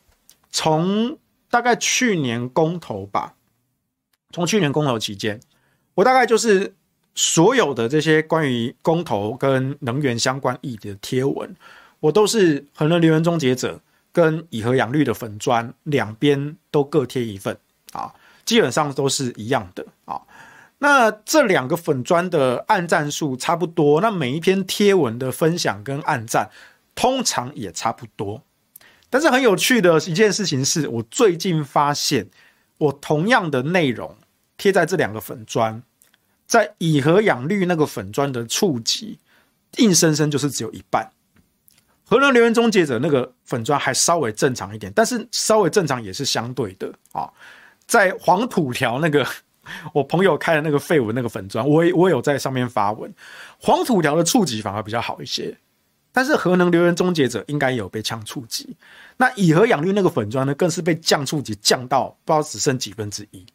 [0.51, 1.17] 从
[1.49, 3.34] 大概去年公投吧，
[4.31, 5.41] 从去年公投期间，
[5.95, 6.73] 我大概就是。
[7.15, 11.56] 所有的这些关于公投跟能源相关议题的贴文，
[12.01, 13.80] 我都是核能留言终结者
[14.12, 17.58] 跟以和养绿的粉砖两边都各贴一份
[17.93, 20.21] 啊，基本上都是一样的啊。
[20.80, 26.51] 那这两个粉砖的按赞数差不多，那每一篇贴文的分享跟按赞
[26.93, 28.43] 通常也差不多。
[29.10, 32.28] 但是很有趣的一件事情是，我最近发现，
[32.78, 34.17] 我同样的内容
[34.58, 35.82] 贴在这两个粉砖。
[36.45, 39.17] 在以核养绿那个粉砖的触及，
[39.77, 41.10] 硬生生就是只有一半。
[42.03, 47.27] 核能留言终结者那个粉砖还稍微正常一点，但是稍微正常也是相对的啊。
[47.88, 49.25] 在黄土条那个
[49.91, 53.12] 我朋友开的那个废文那个粉砖，我也我有在上面发文，
[53.60, 55.58] 黄土条的触及反而比较好一些。
[56.12, 58.77] 但是核能留言终结者应该有被呛触及，
[59.17, 63.45] 那以核养绿那个粉砖呢，更是被降触及降到不知道只剩几分之一。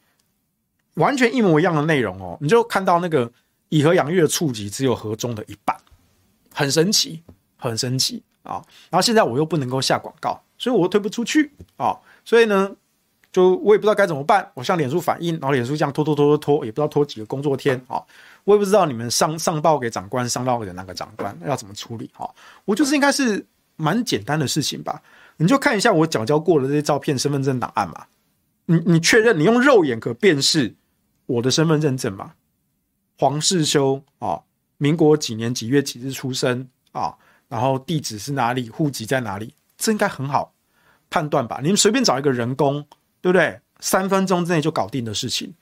[0.95, 3.31] 完全一模一样的内容哦，你就看到那个
[3.69, 5.75] 以和养月的触及只有核中的一半，
[6.53, 7.23] 很神奇，
[7.57, 8.61] 很神奇啊！
[8.89, 11.97] 然后现在我又不能够下广告，所以我又推不出去啊！
[12.25, 12.69] 所以呢，
[13.31, 14.51] 就我也不知道该怎么办。
[14.53, 18.03] 我向脸书反映，然后脸书这样拖拖拖拖拖，也不知道拖几个工作天啊！
[18.43, 22.29] 我也不知道你们上上报给长官，上报给哪个长官要怎么处理哈？
[22.65, 23.45] 我就是应该是
[23.77, 25.01] 蛮简单的事情吧？
[25.37, 28.05] 你就看一下我缴交过的这些照片、身份证档案嘛，
[28.65, 30.75] 你你确认你用肉眼可辨识。
[31.25, 32.33] 我的身份认证嘛，
[33.17, 34.41] 黄世修啊，
[34.77, 37.15] 民国几年几月几日出生啊，
[37.47, 40.53] 然后地址是哪里，户籍在哪里，这应该很好
[41.09, 41.59] 判断吧？
[41.61, 42.85] 你们随便找一个人工，
[43.21, 43.59] 对不对？
[43.79, 45.53] 三分钟之内就搞定的事情，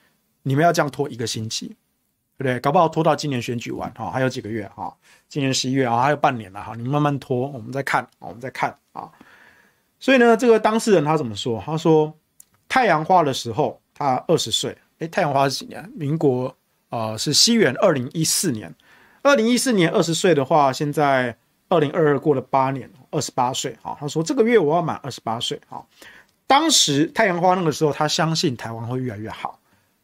[0.43, 1.67] 你们要这样拖一个星期，
[2.38, 2.60] 对不对？
[2.60, 4.95] 搞不好拖到今年选举完哈，还有几个月哈，
[5.28, 9.10] 今年十一月啊，还有半年了哈，你们慢慢拖，我们再看，我们再看啊。
[10.00, 11.62] 所以呢，这个当事人他怎么说？
[11.65, 12.13] 他说
[12.67, 14.78] 太阳花的时候，他二十岁。
[14.99, 15.89] 哎，太阳花是几年？
[15.95, 16.55] 民国
[16.89, 18.73] 呃是西元二零一四年，
[19.21, 21.35] 二零一四年二十岁的话，现在
[21.69, 23.77] 二零二二过了八年，二十八岁。
[23.81, 25.59] 好，他说这个月我要满二十八岁。
[25.67, 25.88] 好，
[26.45, 29.59] 当时太阳花那个时候，他相信台湾会越来越好，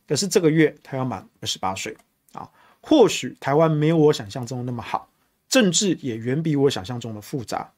[0.08, 1.96] 可是这个月他要满二十八岁
[2.34, 2.50] 啊。
[2.82, 5.10] 或许台湾没有我想象中的那么好，
[5.50, 7.70] 政治也远比我想象中的复杂，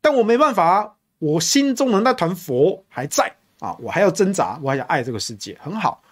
[0.00, 6.02] 但我没办法，我心中的那团佛还在啊，我还要挣扎，我还要爱这个世界，很好。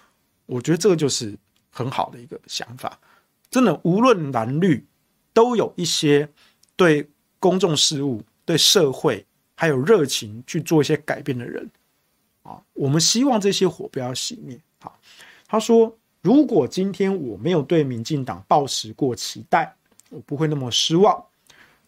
[0.46, 1.37] 我觉得这个就是
[1.70, 2.98] 很好的一个想法，
[3.50, 4.85] 真的，无论蓝绿，
[5.33, 6.28] 都有一些
[6.76, 9.24] 对公众事务、对社会
[9.55, 11.70] 还有热情去做一些改变的人
[12.42, 12.62] 啊。
[12.72, 14.61] 我们希望这些火不要熄灭。
[14.80, 14.99] 好，
[15.47, 19.74] 他说，如果今天我没有对民进党抱持过期待，
[20.11, 21.24] 我不会那么失望。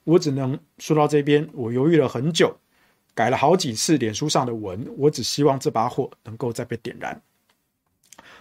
[0.05, 2.57] 我只能说到这边，我犹豫了很久，
[3.13, 7.21] 改了好几次脸书上的文，我只希望这把火能够再被点燃。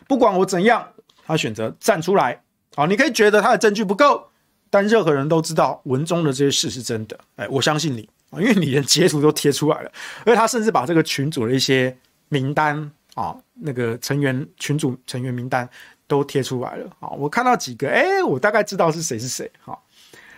[0.08, 0.88] 不管我怎样，
[1.26, 2.42] 他选择站出来。
[2.76, 4.28] 好，你可以觉得他的证据不够，
[4.70, 7.18] 但任何人都知道文中的这些事是真的。
[7.38, 9.92] 哎，我相信你，因为你连截图都贴出来了，
[10.26, 11.96] 而他甚至把这个群组的一些
[12.28, 15.68] 名单啊，那个成员群组成员名单
[16.06, 17.10] 都贴出来了啊。
[17.10, 19.78] 我看到几个，哎，我大概知道是谁是谁哈。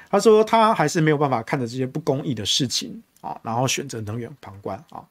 [0.10, 5.04] 他说他还是没有办法看着这些不公义的事情啊，然后选择冷眼旁观啊。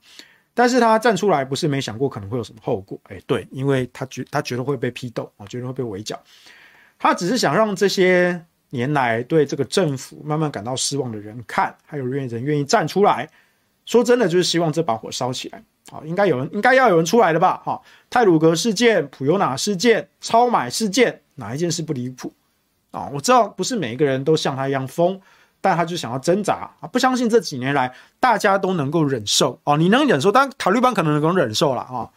[0.57, 6.18] 但是他站出来不是没想过可能会有什么后果，哎，对，因为他觉他觉得会被批斗啊，觉得会被围剿。
[6.98, 13.28] 他只是想让这些年来对这个政府慢慢感到失望的人看，还有愿意人愿意站出来。
[13.84, 16.00] 说真的，就是希望这把火烧起来啊！
[16.04, 17.62] 应该有人，应该要有人出来的吧？
[17.64, 22.32] 哈，泰鲁格事件、普尤纳事件、超买事件，哪一件事不离谱
[22.90, 23.11] 啊？
[23.12, 25.20] 我知道不是每一个人都像他一样疯，
[25.61, 26.86] 但他就想要挣扎啊！
[26.86, 32.09] 不相信这几年来大家都能够忍受哦，你能忍受，但塔利班可能能够忍受了啊，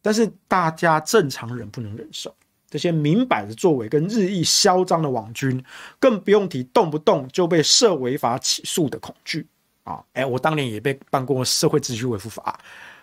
[0.00, 2.34] 但是大家正常人不能忍受。
[2.68, 5.64] 这些明摆的作为跟日益嚣张的网军，
[6.00, 9.46] 更不用提动不动就被设违法起诉的恐惧
[9.84, 10.02] 啊！
[10.12, 12.58] 哎，我当年也被办过社会秩序维护法，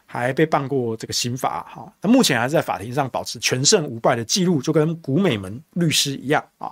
[0.06, 1.92] 还被办过这个刑法哈。
[2.02, 6.72] 那目前还在法庭上保持全胜无败的记录，就跟古美门律师一样啊！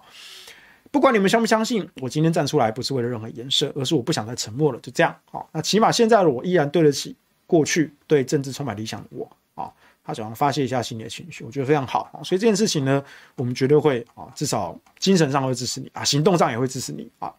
[0.92, 4.80] 不管你们相不相信，我今天站出来不是为了任何颜色，而是我不想再沉默了。
[4.82, 7.16] 就这样好，那起码现在的我依然对得起
[7.48, 9.72] 过去对政治充满理想的我啊！
[10.04, 12.10] 他想要发泄一下心里的情绪，我觉得非常好。
[12.24, 13.02] 所以这件事情呢，
[13.36, 17.34] 我们绝对会啊，至少精神上会支持你啊，行动上也会支持你啊。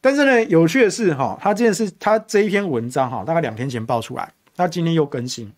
[0.00, 5.50] 但是呢，有趣的是哈，他这件事，他这一篇文章哈，大概两天前爆出来，他今天又更新，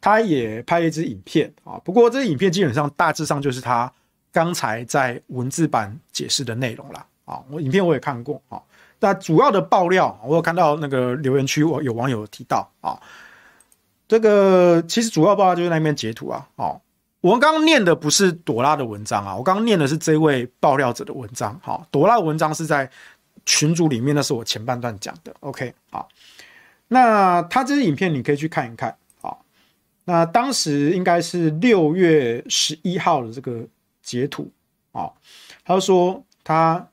[0.00, 1.80] 他也拍了一支影片啊。
[1.84, 3.92] 不过这支影片基本上大致上就是他
[4.36, 7.06] 刚才在文字版解释的内容啦。
[7.24, 7.40] 啊。
[7.50, 8.60] 我影片我也看过啊，
[9.00, 13.00] 那主要的爆料，我有看到那个留言区，我有网友提到啊。
[14.06, 16.80] 这个其实主要报道就是那边截图啊，哦，
[17.22, 22.88] 我们刚刚念的不是朵拉的文章啊，我刚刚念的是这位爆料者的文章，好，朵拉的文章是在
[23.46, 26.08] 群组里面，那是我前半段讲的，OK，好，
[26.88, 29.42] 那他这支影片你可以去看一看，好，
[30.04, 33.66] 那当时应该是六月十一号的这个
[34.06, 34.50] 截图，
[34.92, 35.10] 啊，
[35.66, 36.88] 他说他。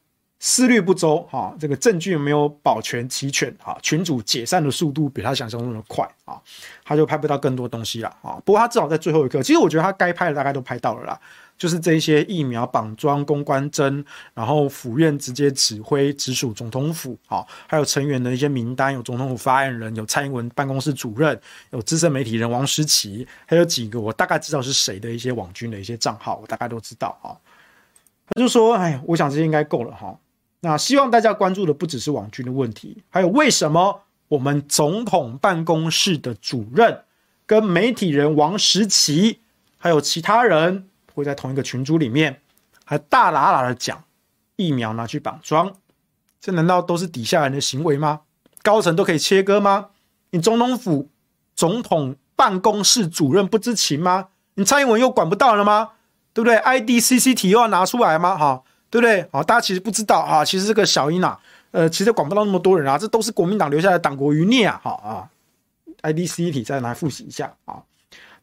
[0.45, 6.36] 思虑不周，哈，这个证据没有保全齐全，啊，群主解散的速度比他想象中的快，啊，
[6.84, 11.22] 他就拍不到更多东西了，啊，不过他至少在最后一刻，其实我觉得他该拍的大概都拍到了啦，
[11.64, 14.03] 就是这些疫苗绑装、公关针，
[14.34, 21.39] 然后府院直接指挥直属总统府，好，还有成员的一些名单，有总统府发言人，有蔡英文办公室主任，
[21.70, 27.32] 有资深媒体人王石琪，还有几个我大概知道是谁的一些网军的一些账号，我大概都知道，啊，
[28.28, 30.20] 他就说，哎，我想这些应该够了，哈。
[30.59, 36.99] 那希望大家关注的不只是网军的问题，还有为什么我们总统办公室的主任
[37.45, 39.39] 跟媒体人王石琪，
[39.78, 42.41] 还有其他人会在同一个群组里面，
[42.84, 44.03] 还大喇喇的讲
[44.55, 45.74] 疫苗拿去绑桩，
[46.39, 48.22] 这难道都是底下人的行为吗？
[48.61, 49.88] 高层都可以切割吗？
[50.32, 51.09] 你总统府
[51.55, 54.30] 总统办公室主任不知情吗？
[54.55, 55.91] 你蔡英文又管不到了吗？
[56.34, 58.38] 对不对？IDCC 又要拿出来吗？
[58.38, 58.64] 哈。
[58.89, 59.28] 对不对？
[59.32, 61.39] 好，大家其实不知道啊，其实这个小英啊，
[61.72, 65.26] 呃，其实管不到那么多人啊，这都是国民党留下来的党国余孽啊，好啊
[66.03, 67.82] ，IDC 体再来复习一下啊。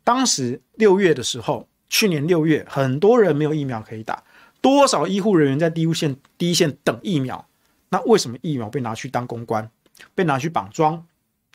[0.03, 4.23] 当时六月的时候，去年六月，很多人没有疫苗可以打，
[4.63, 7.47] 多少医护人员在第一线第一线等疫苗，
[7.91, 9.71] 那为什么疫苗被拿去当公关，
[10.15, 11.05] 被拿去绑桩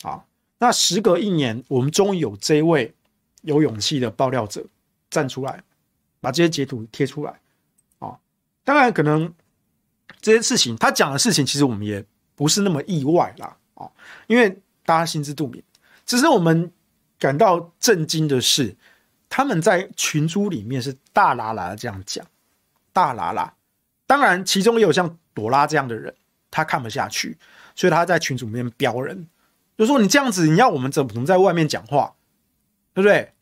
[0.03, 0.23] 啊？
[0.59, 2.93] 那时隔一年，我们终于有这位
[3.41, 4.65] 有勇气的爆料者
[5.09, 5.63] 站出来，
[6.21, 7.39] 把这些截图贴出来。
[7.99, 8.19] 啊
[8.63, 9.33] 当然，可能
[10.21, 12.03] 这些事情他讲的事情，其实我们也
[12.36, 13.89] 不是那么意外啦，啊，
[14.27, 14.49] 因为
[14.86, 15.63] 大家心知肚明。
[16.05, 16.71] 只是我们
[17.17, 18.75] 感到震惊的是，
[19.36, 22.25] 他们在群组里面是大喇喇这样讲，
[22.93, 23.49] 大喇喇。
[24.07, 26.15] 当然，其中也有像朵拉这样的人，
[26.49, 27.38] 他看不下去，
[27.75, 29.27] 所以他在群组里面飙人，
[29.77, 32.15] 就说你这样子，你要我们怎么能在外面讲话，
[32.93, 33.33] 对不对？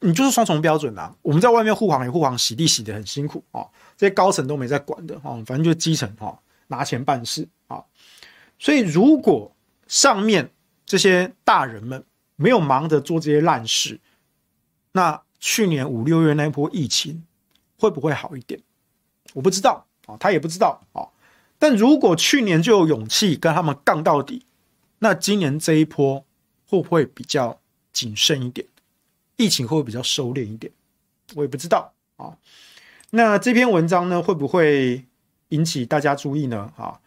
[0.00, 1.16] 你就是双重标准啦！
[1.22, 7.82] 我们在外面护航也护航，洗地洗得很辛苦啊，这些高层都没在管的啊，反正就是基层哈，拿钱办事啊。
[8.58, 9.50] 所以如果
[9.88, 10.50] 上面
[10.84, 12.04] 这些大人们
[12.36, 13.98] 没有忙着做这些烂事，
[14.96, 17.22] 那去年五六月那波疫情
[17.78, 18.58] 会不会好一点？
[19.34, 21.04] 我不知道啊，他也不知道啊。
[21.58, 24.46] 但如果去年就有勇气跟他们杠到底，
[25.00, 26.24] 那今年这一波
[26.66, 27.60] 会不会比较
[27.92, 28.66] 谨慎一点？
[29.36, 30.72] 疫情会不会比较收敛一点？
[31.34, 32.38] 我也不知道啊。
[33.10, 35.04] 那这篇文章呢，会不会
[35.50, 36.72] 引起大家注意呢？
[36.78, 36.98] 啊，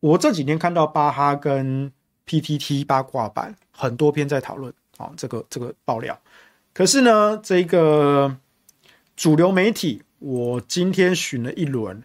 [0.00, 1.90] 我这几天看到巴哈跟
[2.26, 6.20] PTT 八卦版很多篇在讨论啊，这个这个爆料。
[6.74, 8.36] 可是呢，这个
[9.14, 12.02] 主流媒体，我今天寻了一轮，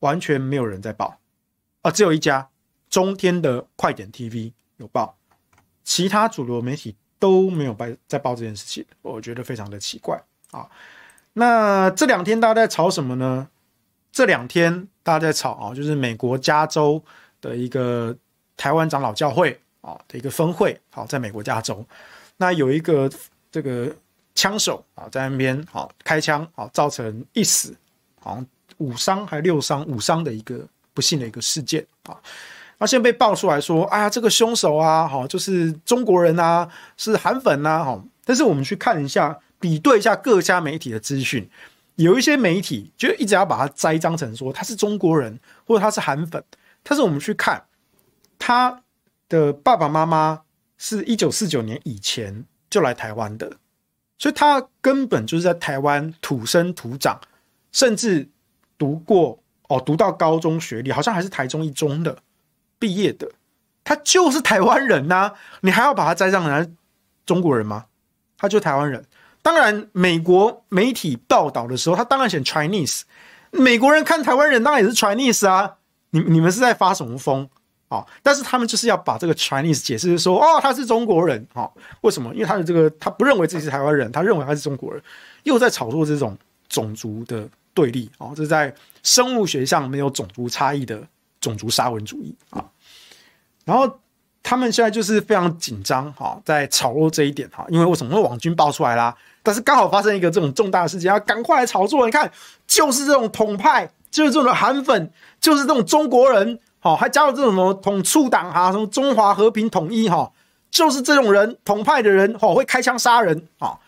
[0.00, 1.20] 完全没有人在报
[1.82, 2.48] 啊，只有一家
[2.88, 5.16] 中天的快点 TV 有报，
[5.84, 10.68] 其他主流媒体都没有报在报这件事情，我觉得非常的奇怪啊。
[11.34, 13.48] 那这两天大家在吵什么呢？
[14.10, 17.00] 这两天大家在吵啊，就是美国加州
[17.40, 18.16] 的一个
[18.56, 21.86] 台湾长老教会啊的一个分会，好，在美国加州，
[22.38, 23.08] 那有一个
[23.50, 23.94] 这个
[24.34, 27.76] 枪手啊在那边好开枪啊，造成一死，
[28.20, 28.46] 好像
[28.78, 32.16] 五伤还六伤，五伤的一个不幸的一个事件啊。
[32.78, 38.02] 那现在被爆出来说，哎呀，这个凶手啊，好，就是中国人啊，是韩粉呐，好。
[38.24, 41.46] 但是我们去看一下，比对一下各家媒体的资讯，
[41.96, 46.42] 有一些媒体就一直要把它栽赃成说他是中国人或者他是韩粉。
[46.82, 47.62] 但是我们去看
[48.38, 48.82] 他
[49.28, 50.42] 的爸爸妈妈
[50.78, 53.50] 是一九四九年以前就来台湾的，
[54.16, 57.20] 所以他根本就是在台湾土生土长，
[57.72, 58.28] 甚至
[58.78, 62.16] 读过哦，读到高中学历，好像还是台中一中的。
[62.78, 63.30] 毕业的，
[63.84, 66.76] 他就是台湾人呐、你还要把他栽赃成
[67.26, 67.84] 中国人吗？
[68.38, 69.04] 他就台湾人。
[69.42, 73.02] 当然，美国媒体报道的时候，他当然写 Chinese。
[73.50, 75.76] 美国人看台湾人当然也是 Chinese 啊。
[76.10, 77.48] 你你们是在发什么疯、
[77.98, 78.06] 哦？
[78.22, 81.72] 但是他们就是要把这个 Chinese 解释说，哦，他是中国人啊、哦？
[82.00, 82.32] 为什么？
[82.34, 85.02] 因为他的这个他不认为自己是台湾人，他认为他是中国人，
[85.42, 86.36] 又在炒作这种
[86.68, 88.32] 种族的对立啊、哦。
[88.34, 91.00] 这是在生物学上没有种族差异的。
[91.40, 92.62] 种族沙文主义啊，
[93.64, 93.90] 然后
[94.42, 98.12] 他们现在就是非常紧张哈，在炒作这一点哈，因为为什么？
[98.12, 102.04] 因为网军爆出来啦，但是刚好发生一个这种重大的事情，要赶快来炒作。
[102.04, 102.30] 你看，
[102.66, 105.10] 就是这种统派，就是这种韩粉，
[105.40, 110.32] 就是这种中国人，好，还加入这种什么统促党哈，什么中华和平统一哈，
[110.70, 113.78] 就是这种人统派的人，哈，会开枪杀人啊，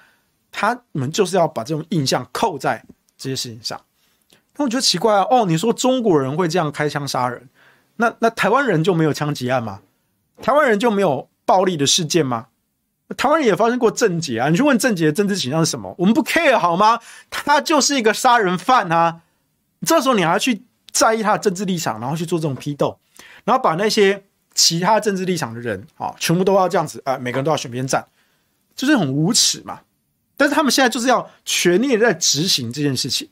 [0.50, 2.84] 他们就是要把这种印象扣在
[3.16, 3.80] 这些事情上。
[4.56, 5.26] 那我觉得奇怪啊！
[5.30, 7.48] 哦，你说中国人会这样开枪杀人，
[7.96, 9.80] 那那台湾人就没有枪击案吗？
[10.42, 12.48] 台湾人就没有暴力的事件吗？
[13.16, 14.50] 台湾人也发生过政捷啊！
[14.50, 15.94] 你去问政捷的政治倾向是什么？
[15.96, 17.00] 我们不 care 好吗？
[17.30, 19.22] 他就是一个杀人犯啊！
[19.86, 20.62] 这时候你还要去
[20.92, 22.98] 在意他的政治立场，然后去做这种批斗，
[23.44, 24.24] 然后把那些
[24.54, 28.06] 其他政治立场的人啊，全部都要这样子啊，每个人都要选边站，
[28.76, 29.80] 就是很无耻嘛！
[30.36, 33.28] 但是他们现在就是要全力在执行这件事情。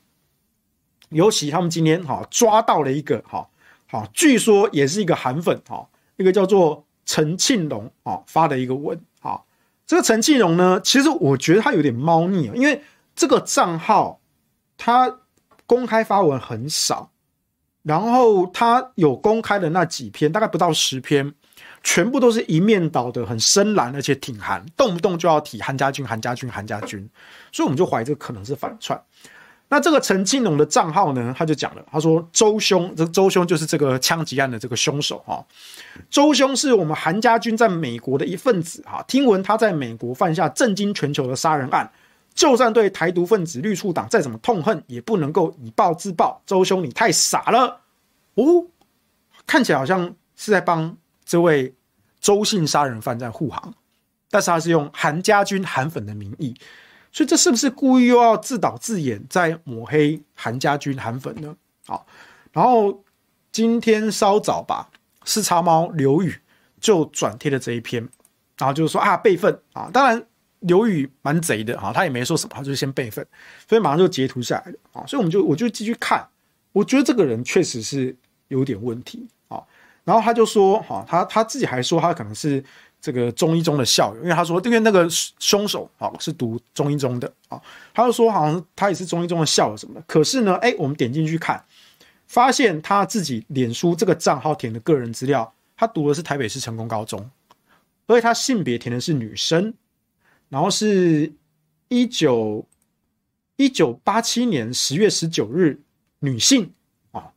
[1.09, 3.47] 尤其他们今天哈抓到了一个哈
[3.87, 9.41] 好，据说也是一个韩粉哈，一个叫做陈庆龙啊发的一个文啊。
[9.85, 12.81] 这个陈庆龙呢，其实我觉得他有点猫腻啊，因为
[13.13, 14.21] 这个账号
[14.77, 15.19] 他
[15.65, 17.10] 公开发文很少，
[17.83, 21.33] 然后他有公开的那几篇大概不到十篇，
[21.83, 27.09] 全部都是一面倒的很深蓝，而且挺韩，动不动就要提韩家军、韩家军、韩家军，
[27.51, 29.01] 所以我们就怀疑这可能是反串。
[29.67, 35.41] 那这个陈庆龙的账号呢，他就讲了，他说周兄，这个周兄就是这个枪击案的这个凶手哈。
[36.09, 41.89] 周兄是我们韩家军在美国的一份子哈，听闻他在美国犯下震惊全球的杀人案，
[42.33, 46.41] 就算对台独分子绿促党再怎么痛恨，也不能够以暴制暴。
[46.45, 47.81] 周兄你太傻了
[48.35, 48.65] 哦，
[49.45, 51.73] 看起来好像是在帮这位
[52.19, 53.73] 周姓杀人犯在护航，
[54.29, 56.55] 但是他是用韩家军韩粉的名义。
[57.11, 61.53] 所以这是不是故意又要自导自演，在抹黑韩家军韩粉呢？
[61.85, 62.05] 好，
[62.53, 63.03] 然后
[63.51, 64.89] 今天稍早吧，
[65.25, 66.33] 视察猫刘宇
[66.79, 68.07] 就转贴了这一篇，
[68.57, 70.25] 然后就是说啊备份啊，当然
[70.61, 73.23] 刘宇蛮贼的啊，他也没说什么，他就先备份，
[73.69, 76.27] 所以马上就截图下来了啊，所以我们就我就继续看，
[76.71, 78.15] 我觉得这个人确实是
[78.47, 79.61] 有点问题啊，
[80.03, 82.63] 然后他就说哈，他他自己还说他可能是。
[83.03, 85.07] 这个中一中的校友，因为他说，因为那个
[85.39, 87.59] 凶手啊是读中一中的啊，
[87.95, 90.03] 他就说好像他也是中一中的校友什么的。
[90.05, 91.65] 可是呢，哎，我们点进去看，
[92.27, 97.27] 发现他自己脸书这个账号填的个人资料，他读的是台北市成功高中，
[98.05, 99.73] 所以他性别填的是女生，
[100.51, 101.31] 然后是
[101.87, 102.67] 一九
[103.55, 105.81] 一九八七年十月十九日
[106.19, 106.73] 女性
[107.11, 107.31] 啊，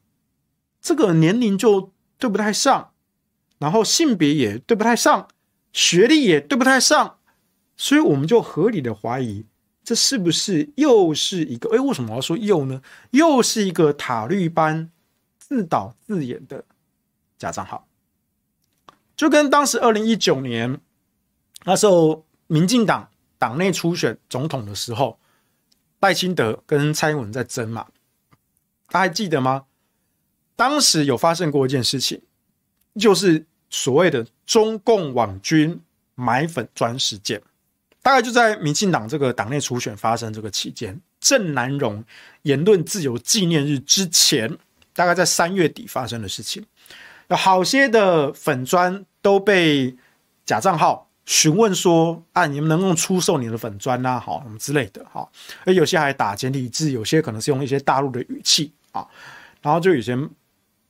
[0.83, 2.93] 这个年龄就对不太上，
[3.59, 5.29] 然后性别也对不太上。
[5.73, 7.19] 学历也对不太上，
[7.77, 9.45] 所以我们就合理的怀疑，
[9.83, 11.69] 这是不是又是一个？
[11.75, 12.81] 哎，为什么要说又呢？
[13.11, 14.91] 又是一个塔绿班
[15.37, 16.65] 自导自演的
[17.37, 17.89] 假账号，
[19.17, 20.81] 就跟当时二零一九年
[21.65, 25.19] 那时候民进党党内初选总统的时候，
[26.01, 27.87] 赖清德跟蔡英文在争嘛，
[28.89, 29.65] 大家还记得吗？
[30.57, 32.23] 当时有发生过一件事情，
[32.99, 33.47] 就是。
[33.71, 35.81] 所谓的中共网军
[36.15, 37.43] 买粉专事件，
[38.03, 42.05] 大概就在民进党这个党内初选发生这个期间，郑南榕
[42.43, 44.57] 言论自由纪念日之前，
[44.93, 46.65] 大概在三月底发生的事情。
[47.27, 49.97] 有好些的粉专都被
[50.47, 54.21] 假账号询问说：“啊，你们能不能出售你的粉专呐？
[54.21, 55.27] 好，什么之类的，哈。
[55.65, 59.07] 而有些还打简体字，有些可能是用一些大陆的语气啊。
[59.63, 60.17] 然后就有些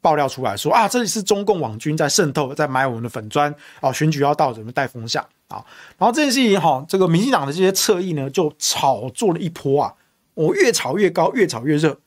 [0.00, 5.64] 爆料出来说：啊，这里是中共网军在渗透，在买我们的粉专哦，选举要到，准备带风向啊。
[5.96, 9.94] 然后这件事情哈，这个民进党的这些侧翼呢，就炒作了一波啊，
[10.34, 11.98] 我越炒越高，越炒越热，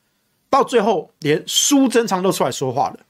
[0.50, 3.00] 到最后连苏贞昌都出来说话了。”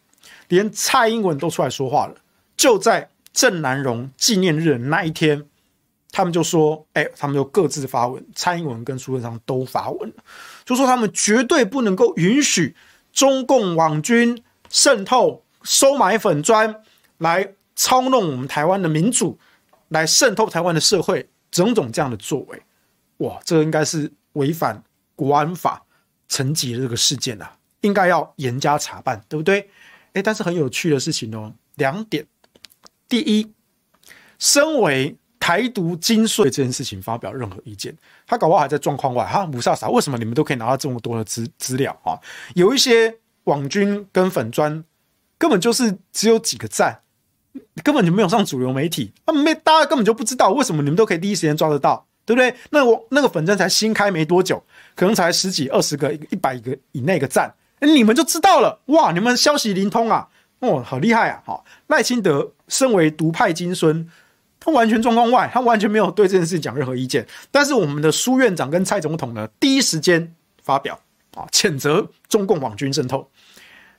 [0.49, 2.15] 连蔡英文都出来说话了，
[2.57, 5.47] 就在郑南榕纪念日的那一天，
[6.11, 10.13] 他们就说：“哎、他们就各自发文，蔡英文跟苏贞昌都发文，
[10.65, 12.75] 就说他们绝对不能够允许
[13.13, 16.83] 中共网军渗透、收买粉砖，
[17.19, 19.39] 来操弄我们台湾的民主，
[19.89, 22.63] 来渗透台湾的社会，种种这样的作为，
[23.19, 24.83] 哇，这个应该是违反
[25.15, 25.85] 国安法
[26.29, 29.69] 层级的这个事件啊，应该要严加查办，对不对？”
[30.15, 32.27] 哎，但是很有趣的事情哦，两点。
[33.09, 33.51] 第一，
[34.39, 37.97] 身为台独精髓这件事情发表任何意见，
[38.27, 39.25] 他搞不好还在状况外。
[39.25, 42.19] 哈，雾煞煞，为什么你们都可以拿到这么多的资资料啊？
[42.55, 44.85] 有一些网军跟粉专
[45.39, 47.01] 根本就是只有几个赞，
[47.83, 52.55] 根本就没有上主流媒体，他们没大家根本就不知道为什么你们都可以第一时间抓得到，对不对？
[52.71, 54.63] 那我那个粉专才新开没多久，
[54.95, 57.55] 可能才十几、二十个、一百个以内个赞。
[57.81, 59.13] 你们就知道了哇！
[59.13, 60.29] 你们消息灵通啊，
[60.59, 61.41] 哦，好厉害啊！
[61.47, 64.09] 好，赖清德身为独派金孙，
[64.61, 67.27] 他完全状况外，他完全没有对这件事讲任何意见。
[67.51, 70.99] 但是我们的苏院长跟蔡总统呢，第一时间发表
[71.35, 73.29] 啊，谴责中共网军渗透。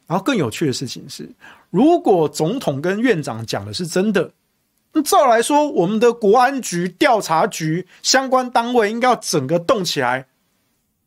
[0.07, 1.30] 然后更有趣的事情是，
[1.70, 4.32] 如果总统跟院长讲的是真的，
[4.91, 10.26] 那照来说，我们的国安局、调查局相关单位应该要整个动起来，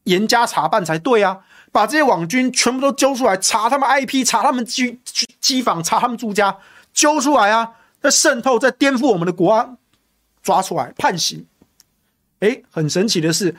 [0.05, 1.41] 严加查办才对啊。
[1.73, 5.01] 把这些网军全部都揪出来，查他们 IP，查他们机
[5.41, 6.57] 机房，查他们住家，
[6.93, 7.73] 揪出来啊！
[8.01, 9.77] 在渗透，在颠覆我们的国安，
[10.43, 11.47] 抓出来判刑。
[12.41, 13.55] 诶，很神奇的是，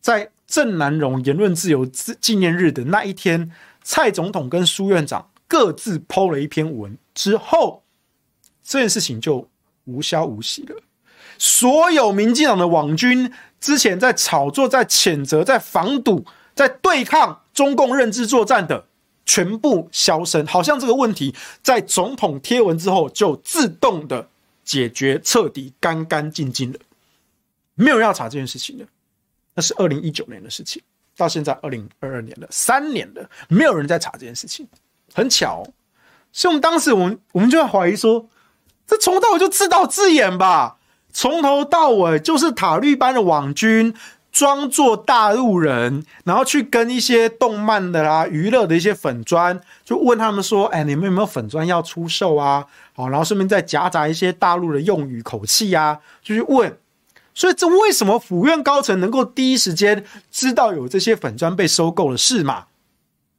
[0.00, 3.50] 在郑南榕言论自由纪念日的那一天，
[3.82, 7.84] 蔡总统跟苏院长各自 PO 了一篇文之后，
[8.62, 9.48] 这件事情就
[9.84, 10.76] 无消无息了。
[11.38, 16.24] 所有民进党的网军之前在炒作、在谴责、在防堵。
[16.56, 18.86] 在对抗中共认知作战的
[19.26, 24.26] 全部销声，好像这个问题在总统贴文之后就自动的
[24.64, 26.78] 解决，彻底干干净净了，
[27.74, 28.86] 没有要查这件事情的。
[29.54, 30.80] 那是二零一九年的事情，
[31.16, 34.66] 到现在二零二二年了，三年了，没有人在查这件事情。
[35.12, 35.66] 很巧，
[36.32, 38.28] 所以我们当时我们我们就在怀疑说，
[38.86, 40.78] 这从头到尾就自导自演吧，
[41.12, 43.94] 从头到尾就是塔绿班的网军。
[44.36, 56.76] 装作大陆人，然后去跟一些动漫的啦、娱乐的一些粉砖，就问他们说：“哎，你们有没有粉砖要出售啊？”好，然后顺便再夹杂一些大陆的用语口气啊，就去问。
[57.34, 62.66] 所以，这为什么府院高层能够第一时间知道有这些粉砖被收购的事嘛？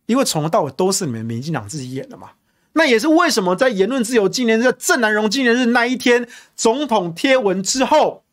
[0.08, 2.30] 因为从头到尾都是你们民进党自己演的嘛。
[2.74, 8.24] 那也是为什么在言论自由纪念日、郑南榕纪念日那一天，总统贴文之后。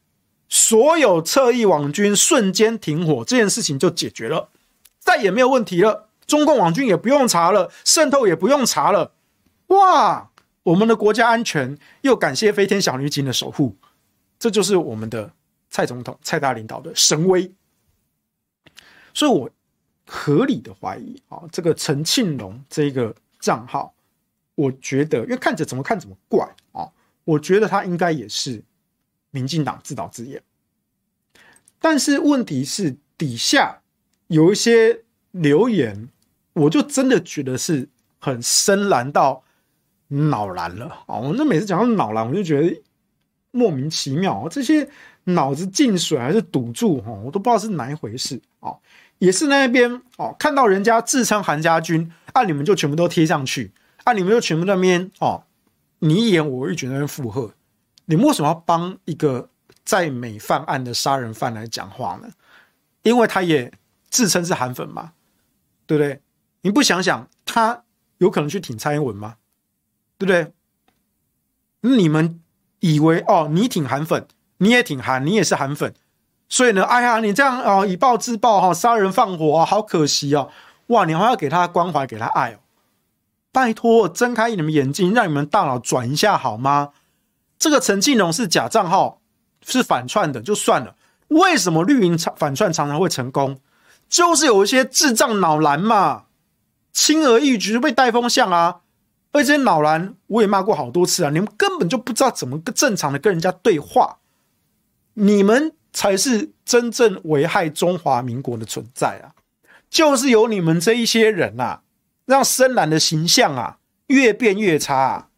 [0.48, 4.50] 所有侧翼网军瞬间停火，这件事情就解决了，
[4.98, 6.08] 再也没有问题了。
[6.26, 9.12] 中共网军也不用查了，渗透也不用查了。
[9.68, 10.30] 哇，
[10.62, 13.76] 我们的国家安全又感谢飞天小女警的守护，
[14.38, 15.32] 这就是我们的
[15.70, 17.52] 蔡总统、蔡大领导的神威。
[19.12, 19.50] 所以我
[20.06, 23.92] 合理的怀疑啊，这个陈庆龙这个账号，
[24.54, 26.88] 我觉得，因为看着怎么看怎么怪啊，
[27.24, 28.62] 我觉得他应该也是。
[29.34, 30.40] 民进党自导自演，
[31.80, 33.80] 但是问题是底下
[34.28, 36.08] 有一些留言，
[36.52, 37.88] 我就真的觉得是
[38.20, 39.42] 很深蓝到
[40.06, 41.16] 脑蓝了啊！
[41.16, 42.80] 我那每次讲到脑蓝，我就觉得
[43.50, 44.88] 莫名其妙，这些
[45.24, 48.76] 脑子进水还是堵住哈，我都不知道是哪一回事啊！
[49.18, 53.72] 也是那边哦，看到人家自称韩家军，啊，你们就全部都贴上去，
[54.04, 55.42] 啊，你们就全部那边哦，
[55.98, 57.52] 你一言我一语那边附和。
[58.06, 59.48] 你为什么要帮一个
[59.84, 62.28] 在美犯案的杀人犯来讲话呢？
[63.02, 63.72] 因为他也
[64.08, 65.12] 自称是韩粉嘛，
[65.86, 66.20] 对不对？
[66.62, 67.84] 你不想想，他
[68.18, 69.36] 有可能去挺蔡英文吗？
[70.16, 70.52] 对不对？
[71.80, 72.40] 你们
[72.80, 74.26] 以为哦，你挺韩粉，
[74.58, 75.92] 你也挺韩，你也是韩粉，
[76.48, 80.50] 所以呢，哎呀，你这样哦，以暴制暴哈，杀人放火啊，好可惜哦！
[80.86, 82.60] 哇，你还要给他关怀，给他爱哦？
[83.52, 86.92] 拜托，睁开你们眼睛，让你们大脑转一下好吗？
[87.58, 89.20] 这个陈庆荣是假账号，
[89.64, 90.96] 是反串的，就算了。
[91.28, 93.58] 为什么绿营反串常常会成功？
[94.08, 96.24] 就是有一些智障脑蓝嘛，
[96.92, 98.80] 轻而易举就被带风向啊！
[99.32, 104.18] 而且这些脑蓝我也骂过好多次啊，你们根本就不知道怎么正常的跟人家对话，
[105.14, 109.32] 你们才是真正危害中华民国的存在啊！
[109.90, 111.82] 就是有你们这一些人啊，
[112.26, 113.78] 让深蓝的形象啊
[114.08, 115.28] 越变越差啊！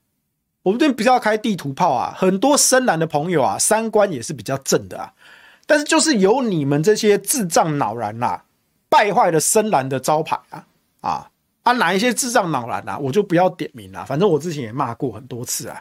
[0.67, 5.13] 我们这边不要开地图炮啊，很多深蓝的朋友啊，三观也是比较正的啊，
[5.65, 8.43] 但是就是有你们这些智障脑蓝啊，
[8.89, 10.67] 败坏了深蓝的招牌啊
[11.03, 11.31] 啊！
[11.63, 14.05] 啊，哪一些智障脑蓝啊，我就不要点名了。
[14.07, 15.81] 反正我之前也骂过很多次啊，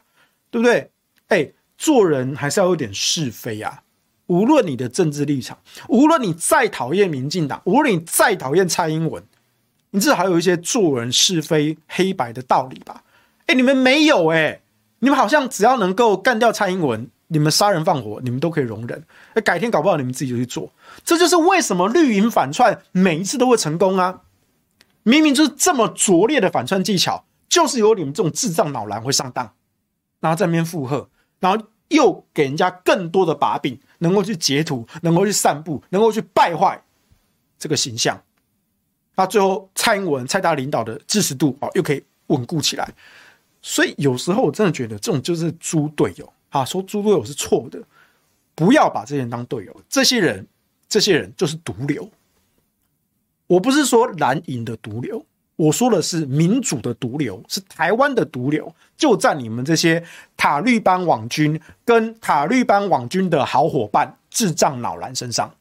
[0.52, 0.92] 对不对？
[1.30, 3.82] 哎，做人还是要有点是非啊。
[4.28, 5.58] 无论你的政治立场，
[5.90, 9.24] 无论你再讨厌民进党，无论你再讨厌蔡英文，
[9.90, 13.02] 你至少有一些做人是非黑白的道理吧？
[13.48, 14.62] 哎，你们没有哎，
[15.00, 19.04] 你们好像只要能够干掉蔡英文，你们杀人放火，你们都可以容忍。
[19.34, 20.72] 哎，改天搞不好你们自己就去做。
[21.04, 24.22] 这就是为什么绿营反串每一次都会成功啊。
[25.04, 29.52] 明明就是这么拙劣的反串技巧，就是有你们这种智障脑蓝会上当，
[30.20, 36.82] 然后在那边附和，然后又给人家更多的把柄，能够去截图，能够去散布，能够去败坏
[37.60, 38.20] 这个形象。
[39.16, 42.92] 那最后蔡英文、蔡大领导的支持度哦，又可以稳固起来。
[43.68, 47.82] 所以有时候我真的觉得这种就是猪队友啊，说猪队友是错的，
[48.54, 50.46] 不要把这些人当队友，这些人，
[50.88, 52.08] 这些人就是毒瘤。
[53.48, 60.06] 我不是说蓝营的毒瘤，我说的是民主的毒瘤，是台湾的毒瘤，就在你们这些
[60.38, 65.52] 塔绿班网军跟塔绿班网军的好伙伴智障脑蓝身上。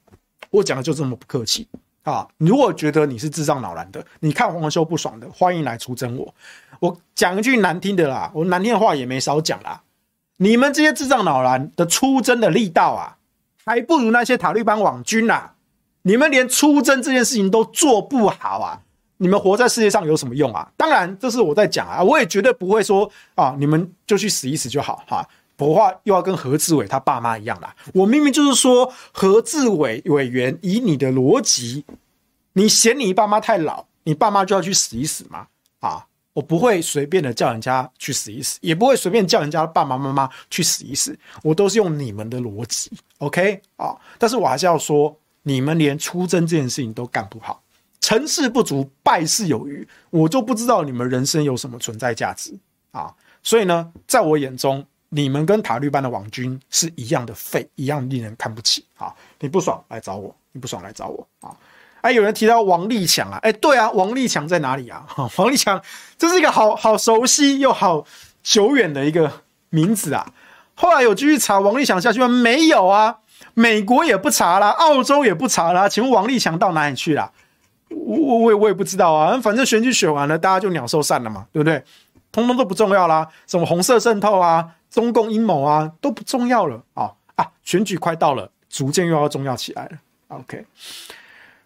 [0.50, 1.66] 我讲的就这么不客气
[2.04, 2.26] 啊！
[2.38, 6.34] 如果觉得你是智障脑蓝的，你看黄修不爽的，欢迎来出征我。
[6.80, 9.82] 我讲一句难听的啦，我难听的话也没少讲啦。
[10.36, 13.16] 你们这些智障脑蓝的出征的力道啊，
[13.64, 15.54] 还不如那些塔利班网军啊。
[16.02, 18.80] 你们连出征这件事情都做不好啊！
[19.16, 20.70] 你们活在世界上有什么用啊？
[20.76, 25.26] 当然，这是我在讲啊，我也绝对不会说啊，你们就去死一死就好哈。
[25.56, 27.74] 过话又要跟何志伟他爸妈一样啦。
[27.92, 31.84] 我明明就是说，何志伟委员以你的逻辑，
[32.54, 35.46] 你嫌你爸妈太老，你爸妈就要去死一死吗？
[35.80, 43.96] 啊，我不会随便的叫人家去死一死，也不会随便叫人家爸爸妈妈去死一死，我都是用你们的逻辑，OK 啊？
[44.18, 45.16] 但是我还是要说。
[45.46, 47.62] 你们连出征这件事情都干不好，
[48.00, 52.58] 成事不足败事有余，我就不知道你们人生有什么存在价值
[52.92, 53.14] 啊！
[53.42, 54.82] 所以呢，在我眼中，
[55.16, 59.14] 你们跟塔利班的网军是一样的废，一样令人看不起啊！
[59.38, 61.54] 你不爽来找我，你不爽来找我啊！
[62.00, 65.04] 哎，有人提到王立强啊，哎，对啊，王立强在哪里啊？
[65.06, 65.80] 哈 王立强
[66.18, 68.04] 这是一个好好熟悉又好
[68.42, 69.30] 久远的一个
[69.70, 70.32] 名字啊！
[70.74, 72.26] 后来有继续查王立强下去吗？
[72.26, 73.18] 没有啊。
[73.54, 77.30] 美国也不查啦，澳洲也不查啦，请问王立强到哪里去了？
[77.90, 81.80] 我我我也不知道啊，反正选举选完了，大家就鸟兽散了嘛，对不对？
[82.34, 87.46] 通通都不重要啦，什么红色渗透啊、中共阴谋啊，都不重要了啊啊！
[87.62, 89.98] 选举快到了，逐渐又要重要起来了。
[90.26, 90.66] OK，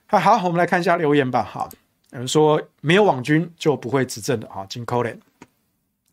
[0.04, 1.42] 好，好，我们来看一下留言吧。
[1.42, 1.66] 哈，
[2.10, 5.18] 有人说没有网军就不会执政的啊，金扣脸。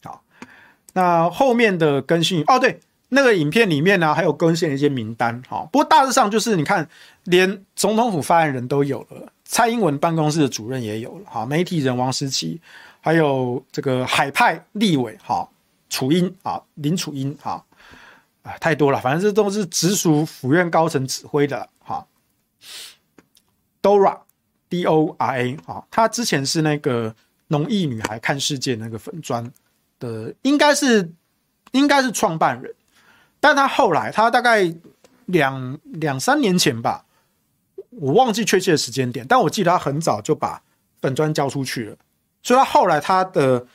[0.02, 0.24] 好，
[0.94, 2.80] 那后面的更新哦，对。
[3.10, 5.68] 那个影片里面呢，还有更新了一些名单，哈。
[5.72, 6.90] 不过大致上就是，你看，
[7.26, 11.46] 连总统府发言人都有了，蔡英文办公室的主任也有了，哈。
[11.46, 12.60] 媒体人王思琪，
[13.06, 15.48] 还有这个海派立委，哈，
[15.90, 17.64] 楚英啊，林楚英，哈，
[18.42, 22.04] 啊，太多了，反正这都是直属府院高层指挥的，哈。
[23.80, 27.16] Dora，D O R A，啊，他之前是那个
[27.50, 29.52] 农艺女孩看世界那个粉专
[30.00, 31.14] 的，应该是
[31.74, 32.74] 应该是创办人。
[33.40, 34.74] 但他后来，他大概
[35.26, 37.06] 两两三年前吧，
[37.92, 40.60] 我忘记确切的时间点，但我记得他很早就把
[41.00, 41.98] 粉砖交出去了。
[42.46, 43.66] 所以，他后来他的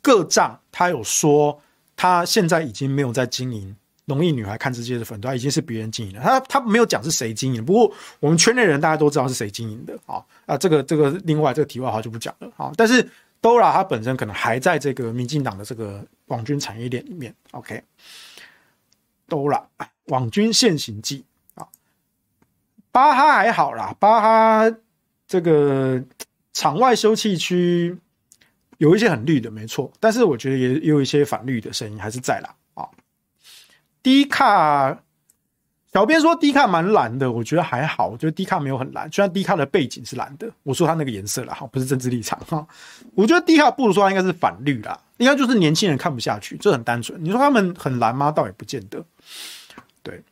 [0.00, 1.60] 各账，他有说
[1.96, 3.74] 他现在已经没有在经营
[4.04, 6.22] 农艺女孩看世界的粉专，已经是别人经营了。
[6.22, 12.70] 他他没有讲是谁经营，不过我们圈内人大家都知道是谁经营的啊啊，这个这个另外这个题外话就不讲了啊。
[12.76, 13.02] 但是
[13.42, 17.82] Dora 他本身可能还在这个民进党的这个网军产业链里面，OK。
[19.26, 19.68] 都了，
[20.06, 21.24] 网军现行记
[21.54, 21.66] 啊，
[22.92, 24.76] 巴哈还好啦，巴哈
[25.26, 26.02] 这个
[26.52, 27.96] 场外休憩区
[28.80, 32.88] 有一些很绿的，没错，但是我觉得也有一些反绿的声音还是在啦啊。
[34.02, 34.98] 低卡，
[35.92, 42.66] 小编说低卡蛮蓝的，我觉得还好，我觉得低卡没有很蓝，虽然低卡的背景是蓝的，我说它那个颜色啦，哈，不是政治立场哈，
[43.14, 44.98] 我觉得低卡不如说它应该是反绿啦。
[45.18, 47.22] 应该就是年轻人看不下去，这很单纯。
[47.22, 48.32] 你说他们很蓝吗？
[48.32, 49.04] 倒也不见得。
[50.02, 50.22] 对。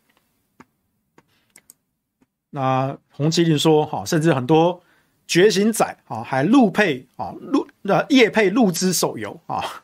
[2.49, 4.83] 那红麒麟说，哈，甚至很多
[5.27, 9.83] 觉醒仔啊，还路配啊，路呃业配陆之手游啊，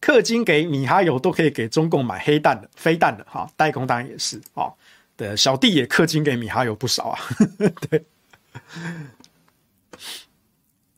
[0.00, 4.72] 氪金给米哈游都可以给中共买黑弹的、飞弹的哈，代工当然也是啊。
[5.16, 7.18] 对，小弟也氪金给米哈游不少啊。
[7.90, 8.04] 对，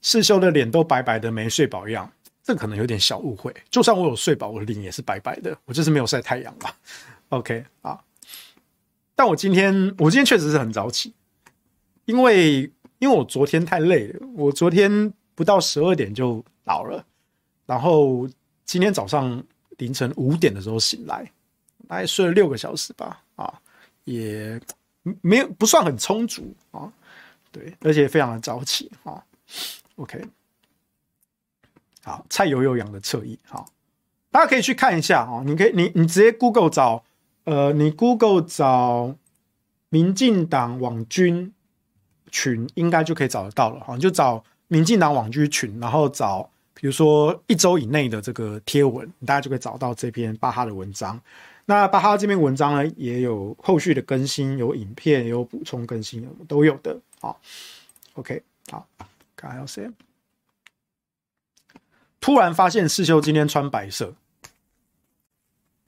[0.02, 2.12] 世修的脸都白白的，没睡饱一样，
[2.42, 3.54] 这可能有点小误会。
[3.70, 6.70] 就算我有睡饱，我的脸也是白白的，我就是没有晒太阳嘛。
[7.30, 7.98] OK 啊，
[9.14, 11.14] 但我今天我今天确实是很早起，
[12.04, 17.02] 因为因为我昨天太累了，我昨天不到十二点就倒了，
[17.64, 18.28] 然后
[18.66, 19.42] 今天早上
[19.78, 21.24] 凌晨五点的时候醒来，
[21.88, 23.58] 大概睡了六个小时吧，啊。
[24.04, 24.60] 也
[25.22, 26.92] 没有不算很充足啊，
[27.50, 29.24] 对，而且非常的早起啊。
[29.96, 30.22] OK，
[32.02, 33.66] 好，蔡友友养的侧翼，好，
[34.30, 35.42] 大家可以去看一下啊。
[35.46, 37.02] 你可以，你你直接 Google 找，
[37.44, 39.14] 呃，你 Google 找
[39.88, 41.54] 民进党网军
[42.30, 43.94] 群，应该就可以找得到了哈。
[43.94, 51.20] 你就找民进党网军群，然后找比如说一周以内的这个贴文，大家就可以找到这篇巴哈的文章。
[51.66, 56.96] 那巴哈这篇文章呢，也有后续的更新，有影片，有补充更新，都有的。
[57.20, 57.40] 好
[58.14, 58.86] ，OK，好，
[59.34, 59.90] 看还有谁？
[62.20, 64.14] 突然发现世修今天穿白色，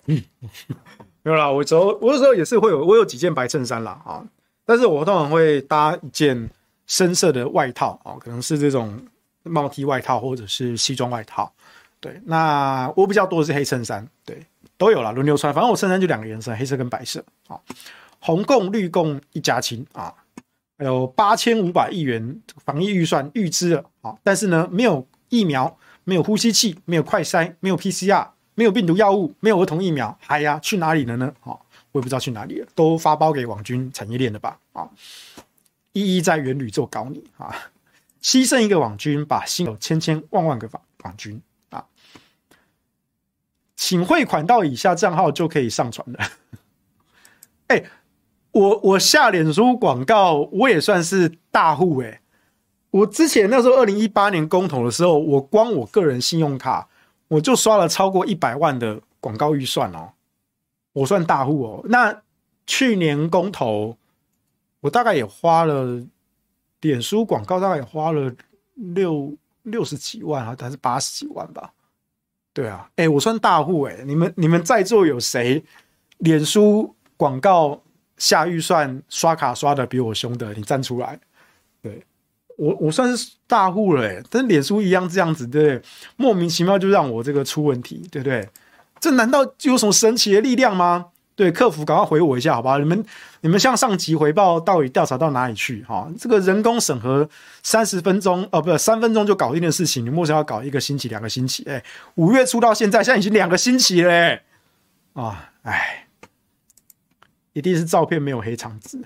[0.06, 0.22] 嗯，
[1.22, 4.26] 没有啦，我走，我有时候也是会有，我有几件白衬衫啦啊，
[4.64, 6.50] 但是我通常会搭一件
[6.92, 9.02] 深色的外套啊，可能是这种
[9.44, 11.50] 帽 T 外套或者是西装外套。
[12.00, 14.44] 对，那我比较多的是黑衬衫，对。
[14.76, 15.54] 都有了，轮流穿。
[15.54, 17.24] 反正我衬衫就两个颜色，黑色跟白色。
[17.46, 17.58] 啊，
[18.18, 20.12] 红共绿共一家亲啊，
[20.76, 25.74] 还有八千五百亿元防疫预算预支了啊，但是呢，没有疫苗，
[26.04, 31.32] 没有呼吸器，没有快筛，没有 PCR，没有病毒药物，没有儿童疫苗，哎呀，去哪里了呢？
[31.40, 31.56] 啊，
[31.92, 34.58] 我也不知道去哪里了，都发包给网军产业链了吧？
[34.72, 34.88] 啊，
[35.92, 37.54] 一一在元宇宙搞你啊，
[38.22, 41.40] 牺牲一个网军，把心有千千万万个网网军
[41.70, 41.84] 啊。
[43.76, 46.18] 请汇款到以下账号就可以上传了。
[47.68, 47.84] 哎、
[48.52, 52.20] 我我下脸书广告，我也算是大户哎、
[52.90, 56.88] 我之前那时候二零一八年公投的时候，我光我个人信用卡
[57.28, 60.12] 我就刷了超过一百万的广告预算哦，
[60.92, 61.84] 我算大户哦。
[61.88, 62.22] 那
[62.66, 63.96] 去年公投，
[64.82, 66.02] 我大概也花了
[66.80, 68.30] 脸书广告，大概也花了
[68.74, 71.72] 六六十几万啊，还是八十几万吧。
[72.52, 75.64] 对啊，哎，我算大户哎，你们你们在座有谁
[76.18, 77.80] 脸书广告
[78.16, 80.52] 下预算刷卡刷的比我凶的？
[80.52, 81.18] 你站出来。
[81.80, 82.04] 对，
[82.56, 85.82] 我我算是大户了哎，但脸书一样这样子，对不对？
[86.16, 88.46] 莫名其妙就让我这个出问题，对不对？
[89.00, 91.11] 这难道就有什么神奇的力量吗？
[91.34, 92.78] 对，客服赶快回我一下，好不好？
[92.78, 93.04] 你们
[93.40, 95.82] 你们向上级回报到底调查到哪里去？
[95.84, 97.28] 哈，这个人工审核
[97.62, 101.64] 三十分钟哦，不是三分钟就搞定的事情，你莫想要搞一个星期、两个星期？
[101.64, 101.82] 哎，
[102.16, 104.40] 五月初到现在，现在已经两个星期了，
[105.14, 106.06] 啊，哎，
[107.54, 109.02] 一定是照片没有黑长直，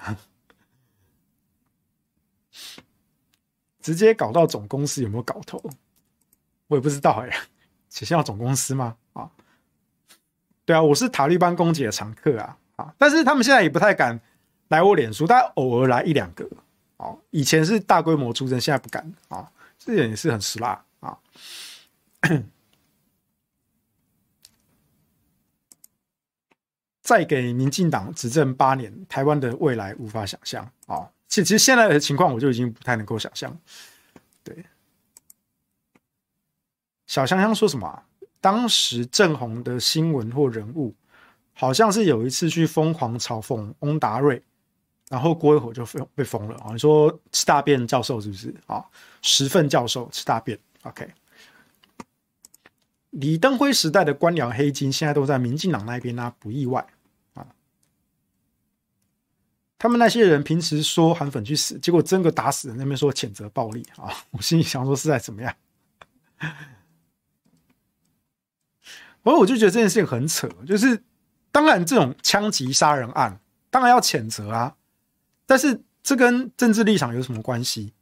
[3.81, 5.63] 直接搞到总公司有没有搞头？
[6.67, 7.31] 我也不知道哎，
[7.89, 8.97] 写信到总公司吗？
[10.67, 12.93] 对啊，我是塔利班攻击的常客啊，啊！
[12.99, 14.21] 但是他们现在也不太敢
[14.69, 16.47] 来我脸书，但偶尔来一两个。
[16.97, 19.49] 哦，以前是大规模出征，现在不敢啊，
[19.79, 21.17] 这点也是很实辣啊。
[27.01, 31.09] 再给民进党执政八年，台湾的未来无法想象啊！
[31.29, 33.57] 其实现在的情况，我就已经不太能够想象。
[34.43, 34.65] 对，
[37.07, 38.06] 小香香说什么啊？
[38.41, 40.95] 当时正红的新闻或人物，
[41.53, 44.43] 好像是有一次去疯狂嘲讽翁达瑞，
[45.09, 46.73] 然后过一会就被被封了啊！
[46.73, 48.85] 你说吃大便教授是不是啊？
[49.23, 51.09] 十份教授吃大便，OK。
[53.11, 56.87] 李登辉时代的官僚黑金，现在都在民进党那边啊，不意外
[57.35, 57.47] 啊。
[59.79, 64.13] 他们那些人平时说韩粉去死，结果真的打死人那边说谴责暴力啊！
[64.33, 65.55] 我心里想说是在怎么样？
[69.27, 71.03] 所以我就觉得这件事情很扯，就是
[71.51, 74.73] 当然这种枪击杀人案当然要谴责啊，
[75.47, 77.93] 但是这跟政治立场有什么关系？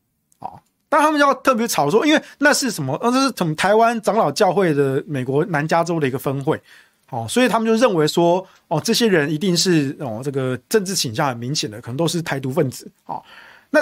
[0.41, 2.95] 哦，但他们要特别吵说，因为那是什么？
[2.97, 6.61] 呃，这是从台湾长老教会的美国南加州的一个分会，
[7.09, 13.25] 哦，所以他们就认为说，哦，这些人一定是哦，这个政治倾向很明显的，可能都是台独分子，哦，
[13.71, 13.81] 那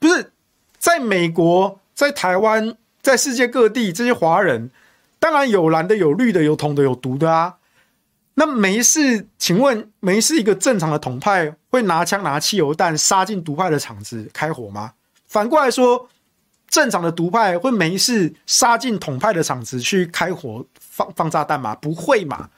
[0.00, 0.32] 不是
[0.76, 4.72] 在美国、在台湾、在世界各地这些华人。
[5.20, 7.54] 当然有蓝的，有绿的，有统的，有毒的啊。
[8.34, 14.94] 那没事，请问没事，一个正常的统派会拿枪拿汽油弹杀进独派的场子开火吗？
[15.26, 16.08] 反过来说，
[16.68, 21.74] 正常的独派会没事杀进统派的场子去开火放放炸弹吗？
[21.74, 22.48] 不会嘛。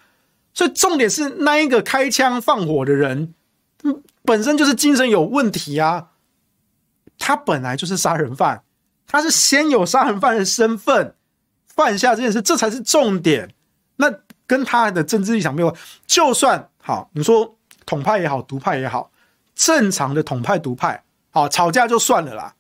[0.54, 3.34] 所以重点是那一个开枪放火的人，
[4.24, 6.10] 本身就是精神有问题啊。
[7.18, 8.62] 他本来就是杀人犯，
[9.06, 11.14] 他是先有杀人犯的身份
[11.74, 13.54] 犯下这件事，这才是重点。
[13.96, 14.12] 那
[14.46, 17.56] 跟他的政治立场没有，就算好，你说
[17.86, 19.10] 统派也好，独派也好，
[19.54, 22.54] 正常的统派独派，好吵架就算了啦，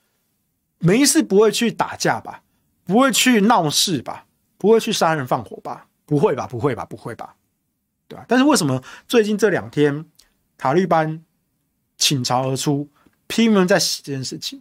[0.78, 2.42] 没事不会去打架吧，
[2.84, 4.26] 不会去闹事吧，
[4.58, 7.34] 不会去杀人放火吧，不会吧，不会吧，不会吧，
[8.08, 8.24] 对吧？
[8.28, 10.04] 但是为什么最近这两天
[10.56, 11.22] 塔利班
[11.98, 12.88] 倾巢而出？
[13.28, 14.60] 拼命在洗这件事情，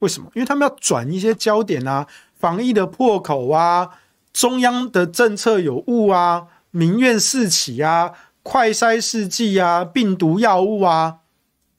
[0.00, 0.30] 为什么？
[0.34, 2.06] 因为他们要转一些焦点啊，
[2.40, 3.90] 防疫的破口啊，
[4.32, 8.12] 中央的政策有误啊，民怨四起啊，
[8.42, 11.18] 快筛试剂啊，病毒药物啊，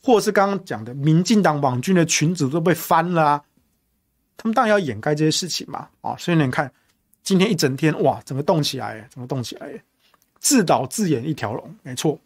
[0.04, 3.42] 或是刚刚讲的民进党网军的群组都被翻了啊，
[4.38, 6.72] 他们当然要掩盖这些事情嘛，啊，所以你看
[7.24, 9.68] 今天一整天哇，整个动起来，整个动起来，
[10.40, 12.20] 自导自演一条龙，没错，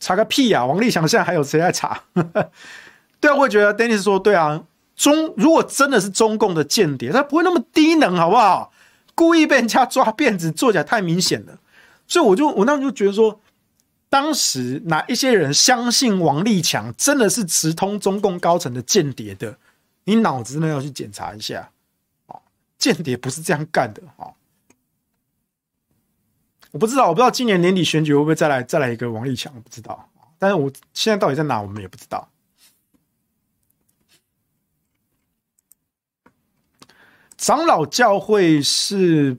[0.00, 0.66] 查个屁呀，啊！
[0.66, 2.02] 王立强现在还有谁在查？
[3.20, 4.62] 对啊，我会觉得 Dennis 说对啊，
[4.98, 8.72] 中如果真的是中共的间谍，他不会那么低能，好不好？
[9.14, 11.58] 故意被人家抓辫子，做起来太明显了。
[12.08, 13.40] 所以我就我那时候就觉得说，
[14.08, 19.56] 当时哪一些人相信王立强真的是直通中共高层的间谍的，
[20.04, 21.70] 你脑子呢要去检查一下
[22.26, 22.40] 啊！
[22.76, 24.34] 间谍不是这样干的啊！
[26.72, 30.08] 我不知道，我不知道今年年底选举会不会再来再来一个王立强，不知道。
[30.38, 32.28] 但是我现在到底在哪，我们也不知道。
[37.38, 39.34] 长老教会是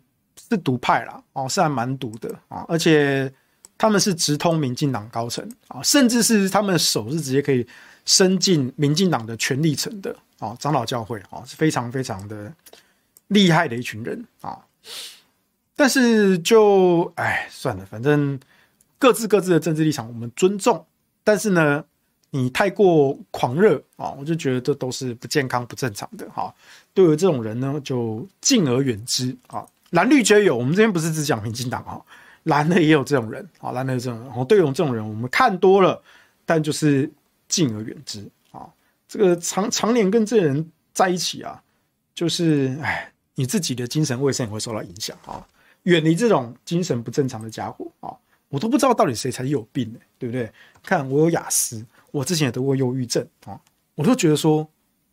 [0.49, 3.31] 是独派啦，哦，是还蛮独的啊，而且
[3.77, 7.67] 他们是直通民进党高层啊，甚至是他们的手是直接可以
[8.05, 10.55] 伸进民进党的权力层的啊。
[10.57, 12.51] 长老教会啊，是非常非常的
[13.27, 14.57] 厉害的一群人啊。
[15.75, 18.39] 但是就哎算了，反正
[18.97, 20.85] 各自各自的政治立场我们尊重，
[21.23, 21.85] 但是呢。
[22.31, 26.53] 你太过狂热啊，我就觉得这都是不健康、不正常的哈。
[26.93, 29.65] 对于这种人呢，就敬而远之啊。
[29.91, 31.99] 蓝绿皆有，我们这边不是只讲民进党哈，
[32.43, 34.45] 蓝的也有这种人啊，蓝的有这种人。
[34.45, 35.99] 对于这种人，我们看多了，
[36.45, 37.11] 但就是
[37.47, 38.69] 敬而远之啊。
[39.07, 41.59] 这个常常年跟这人在一起啊，
[42.13, 45.43] 就是哎，你自己的精神卫生也会受到影响啊。
[45.83, 48.13] 远离这种精神不正常的家伙啊，
[48.49, 50.51] 我都不知道到底谁才是有病呢，对不对？
[50.83, 51.83] 看我有雅思。
[52.11, 53.59] 我之前也得过忧郁症啊，
[53.95, 54.67] 我都觉得说，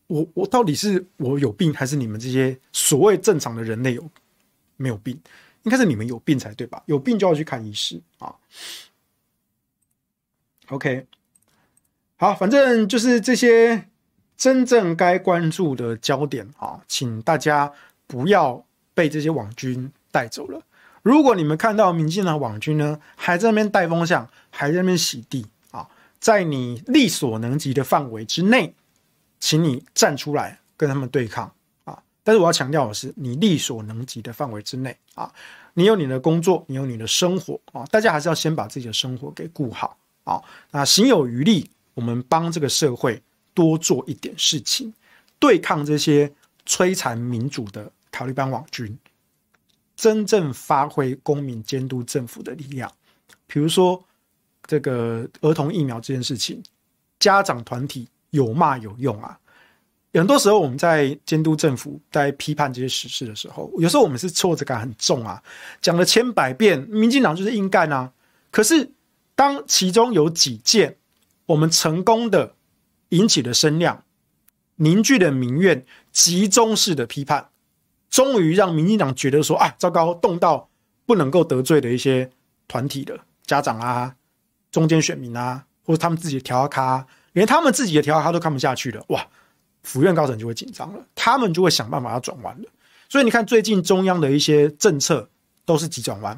[0.06, 4.10] 我我到底是我有病，还是你们这些所谓正常的人类有
[4.76, 5.20] 没有病？
[5.62, 6.82] 应该是你们有病才对吧？
[6.86, 8.34] 有病就要去看医师啊。
[10.68, 11.06] OK，
[12.16, 13.88] 好，反正就是这些
[14.36, 17.72] 真正该关注的焦点啊，请大家
[18.06, 20.62] 不要被这些网军带走了。
[21.02, 25.46] 如果你们看到民进党网军呢，还在那边带风向，还在那边洗地。
[26.26, 28.74] 在你力所能及的范围之内，
[29.38, 31.52] 请你站出来跟他们对抗
[31.84, 32.02] 啊！
[32.24, 35.32] 但是我要强调的是，你力所能及的范围之内啊，
[35.74, 40.42] 你有你的工作，你有你的生活啊，大家还是要先把自己的生活给顾好啊。
[40.72, 43.22] 那行有余力，我们帮这个社会
[43.54, 44.92] 多做一点事情，
[45.38, 46.32] 对抗这些
[46.66, 48.98] 摧残民主的塔利班网军，
[49.94, 52.92] 真正发挥公民监督政府的力量，
[53.46, 54.02] 比如说。
[54.66, 56.62] 这个儿童疫苗这件事情，
[57.18, 59.38] 家长团体有骂有用啊。
[60.12, 65.42] 很多时候我们在监督政府，在批判这些实事的时候，有时候我们是挫折感很重啊，
[65.82, 68.10] 讲了千百遍，民进党就是硬干啊。
[68.50, 68.90] 可是
[69.34, 70.96] 当其中有几件
[71.44, 72.54] 我们成功的
[73.10, 74.04] 引起了声量，
[74.76, 77.50] 凝聚了民怨，集中式的批判，
[78.08, 80.70] 终于让民进党觉得说啊，糟糕，动到
[81.04, 82.30] 不能够得罪的一些
[82.66, 84.16] 团体的家长啊。
[84.70, 89.26] 中间选民啊，或者他们自己的调咖，连他们自己的调咖都看不下去了，哇！
[89.82, 92.68] 府院高层就会紧张了，他们就会想办法要转弯了。
[93.08, 95.30] 所以你看，最近中央的一些政策
[95.64, 96.36] 都是急转弯，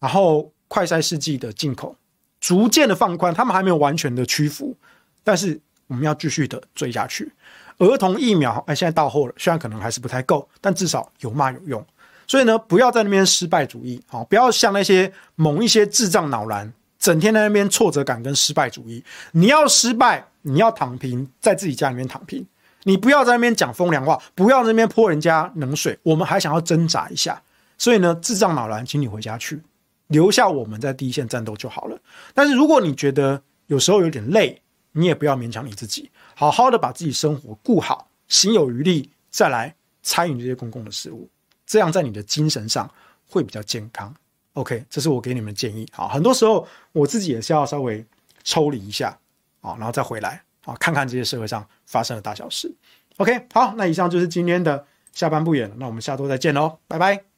[0.00, 1.94] 然后快筛试剂的进口
[2.40, 4.74] 逐渐的放宽，他们还没有完全的屈服，
[5.22, 7.30] 但是我们要继续的追下去。
[7.76, 11.86] 儿童疫苗，哎，现在到货了，虽然可能还是不太够，但至少有骂有用。
[12.26, 16.72] 所以呢，不要在那边失败主义，好，不要像那些某一些智障脑蓝。
[17.02, 22.46] 整天在那边挫折感跟失败主义，你要失败，你要躺平，在自己家里面躺平，
[22.84, 25.98] 你不要在那边讲风凉话，不要在那边泼人家冷水。
[26.04, 27.42] 我们还想要挣扎一下，
[27.76, 29.60] 所以呢，智障脑蓝，请你回家去，
[30.06, 31.98] 留下我们在第一线战斗就好了。
[32.32, 39.74] 但是如果你觉得有时候有点累，你也不要勉强你自己，好好的把自己生活顾好，行有余力再来
[40.04, 41.28] 参与这些公共的事物，
[41.66, 42.88] 这样在你的精神上
[43.26, 44.14] 会比较健康。
[44.54, 45.88] OK，这是我给你们建议。
[45.96, 48.04] 啊，很多时候我自己也是要稍微
[48.44, 49.18] 抽离一下
[49.60, 52.74] 啊，然后再回来啊，看看这些社会上发生的大小事。
[53.16, 57.31] OK，好，那以上就是今天的下班不远了，那我们下周再见喽，拜拜。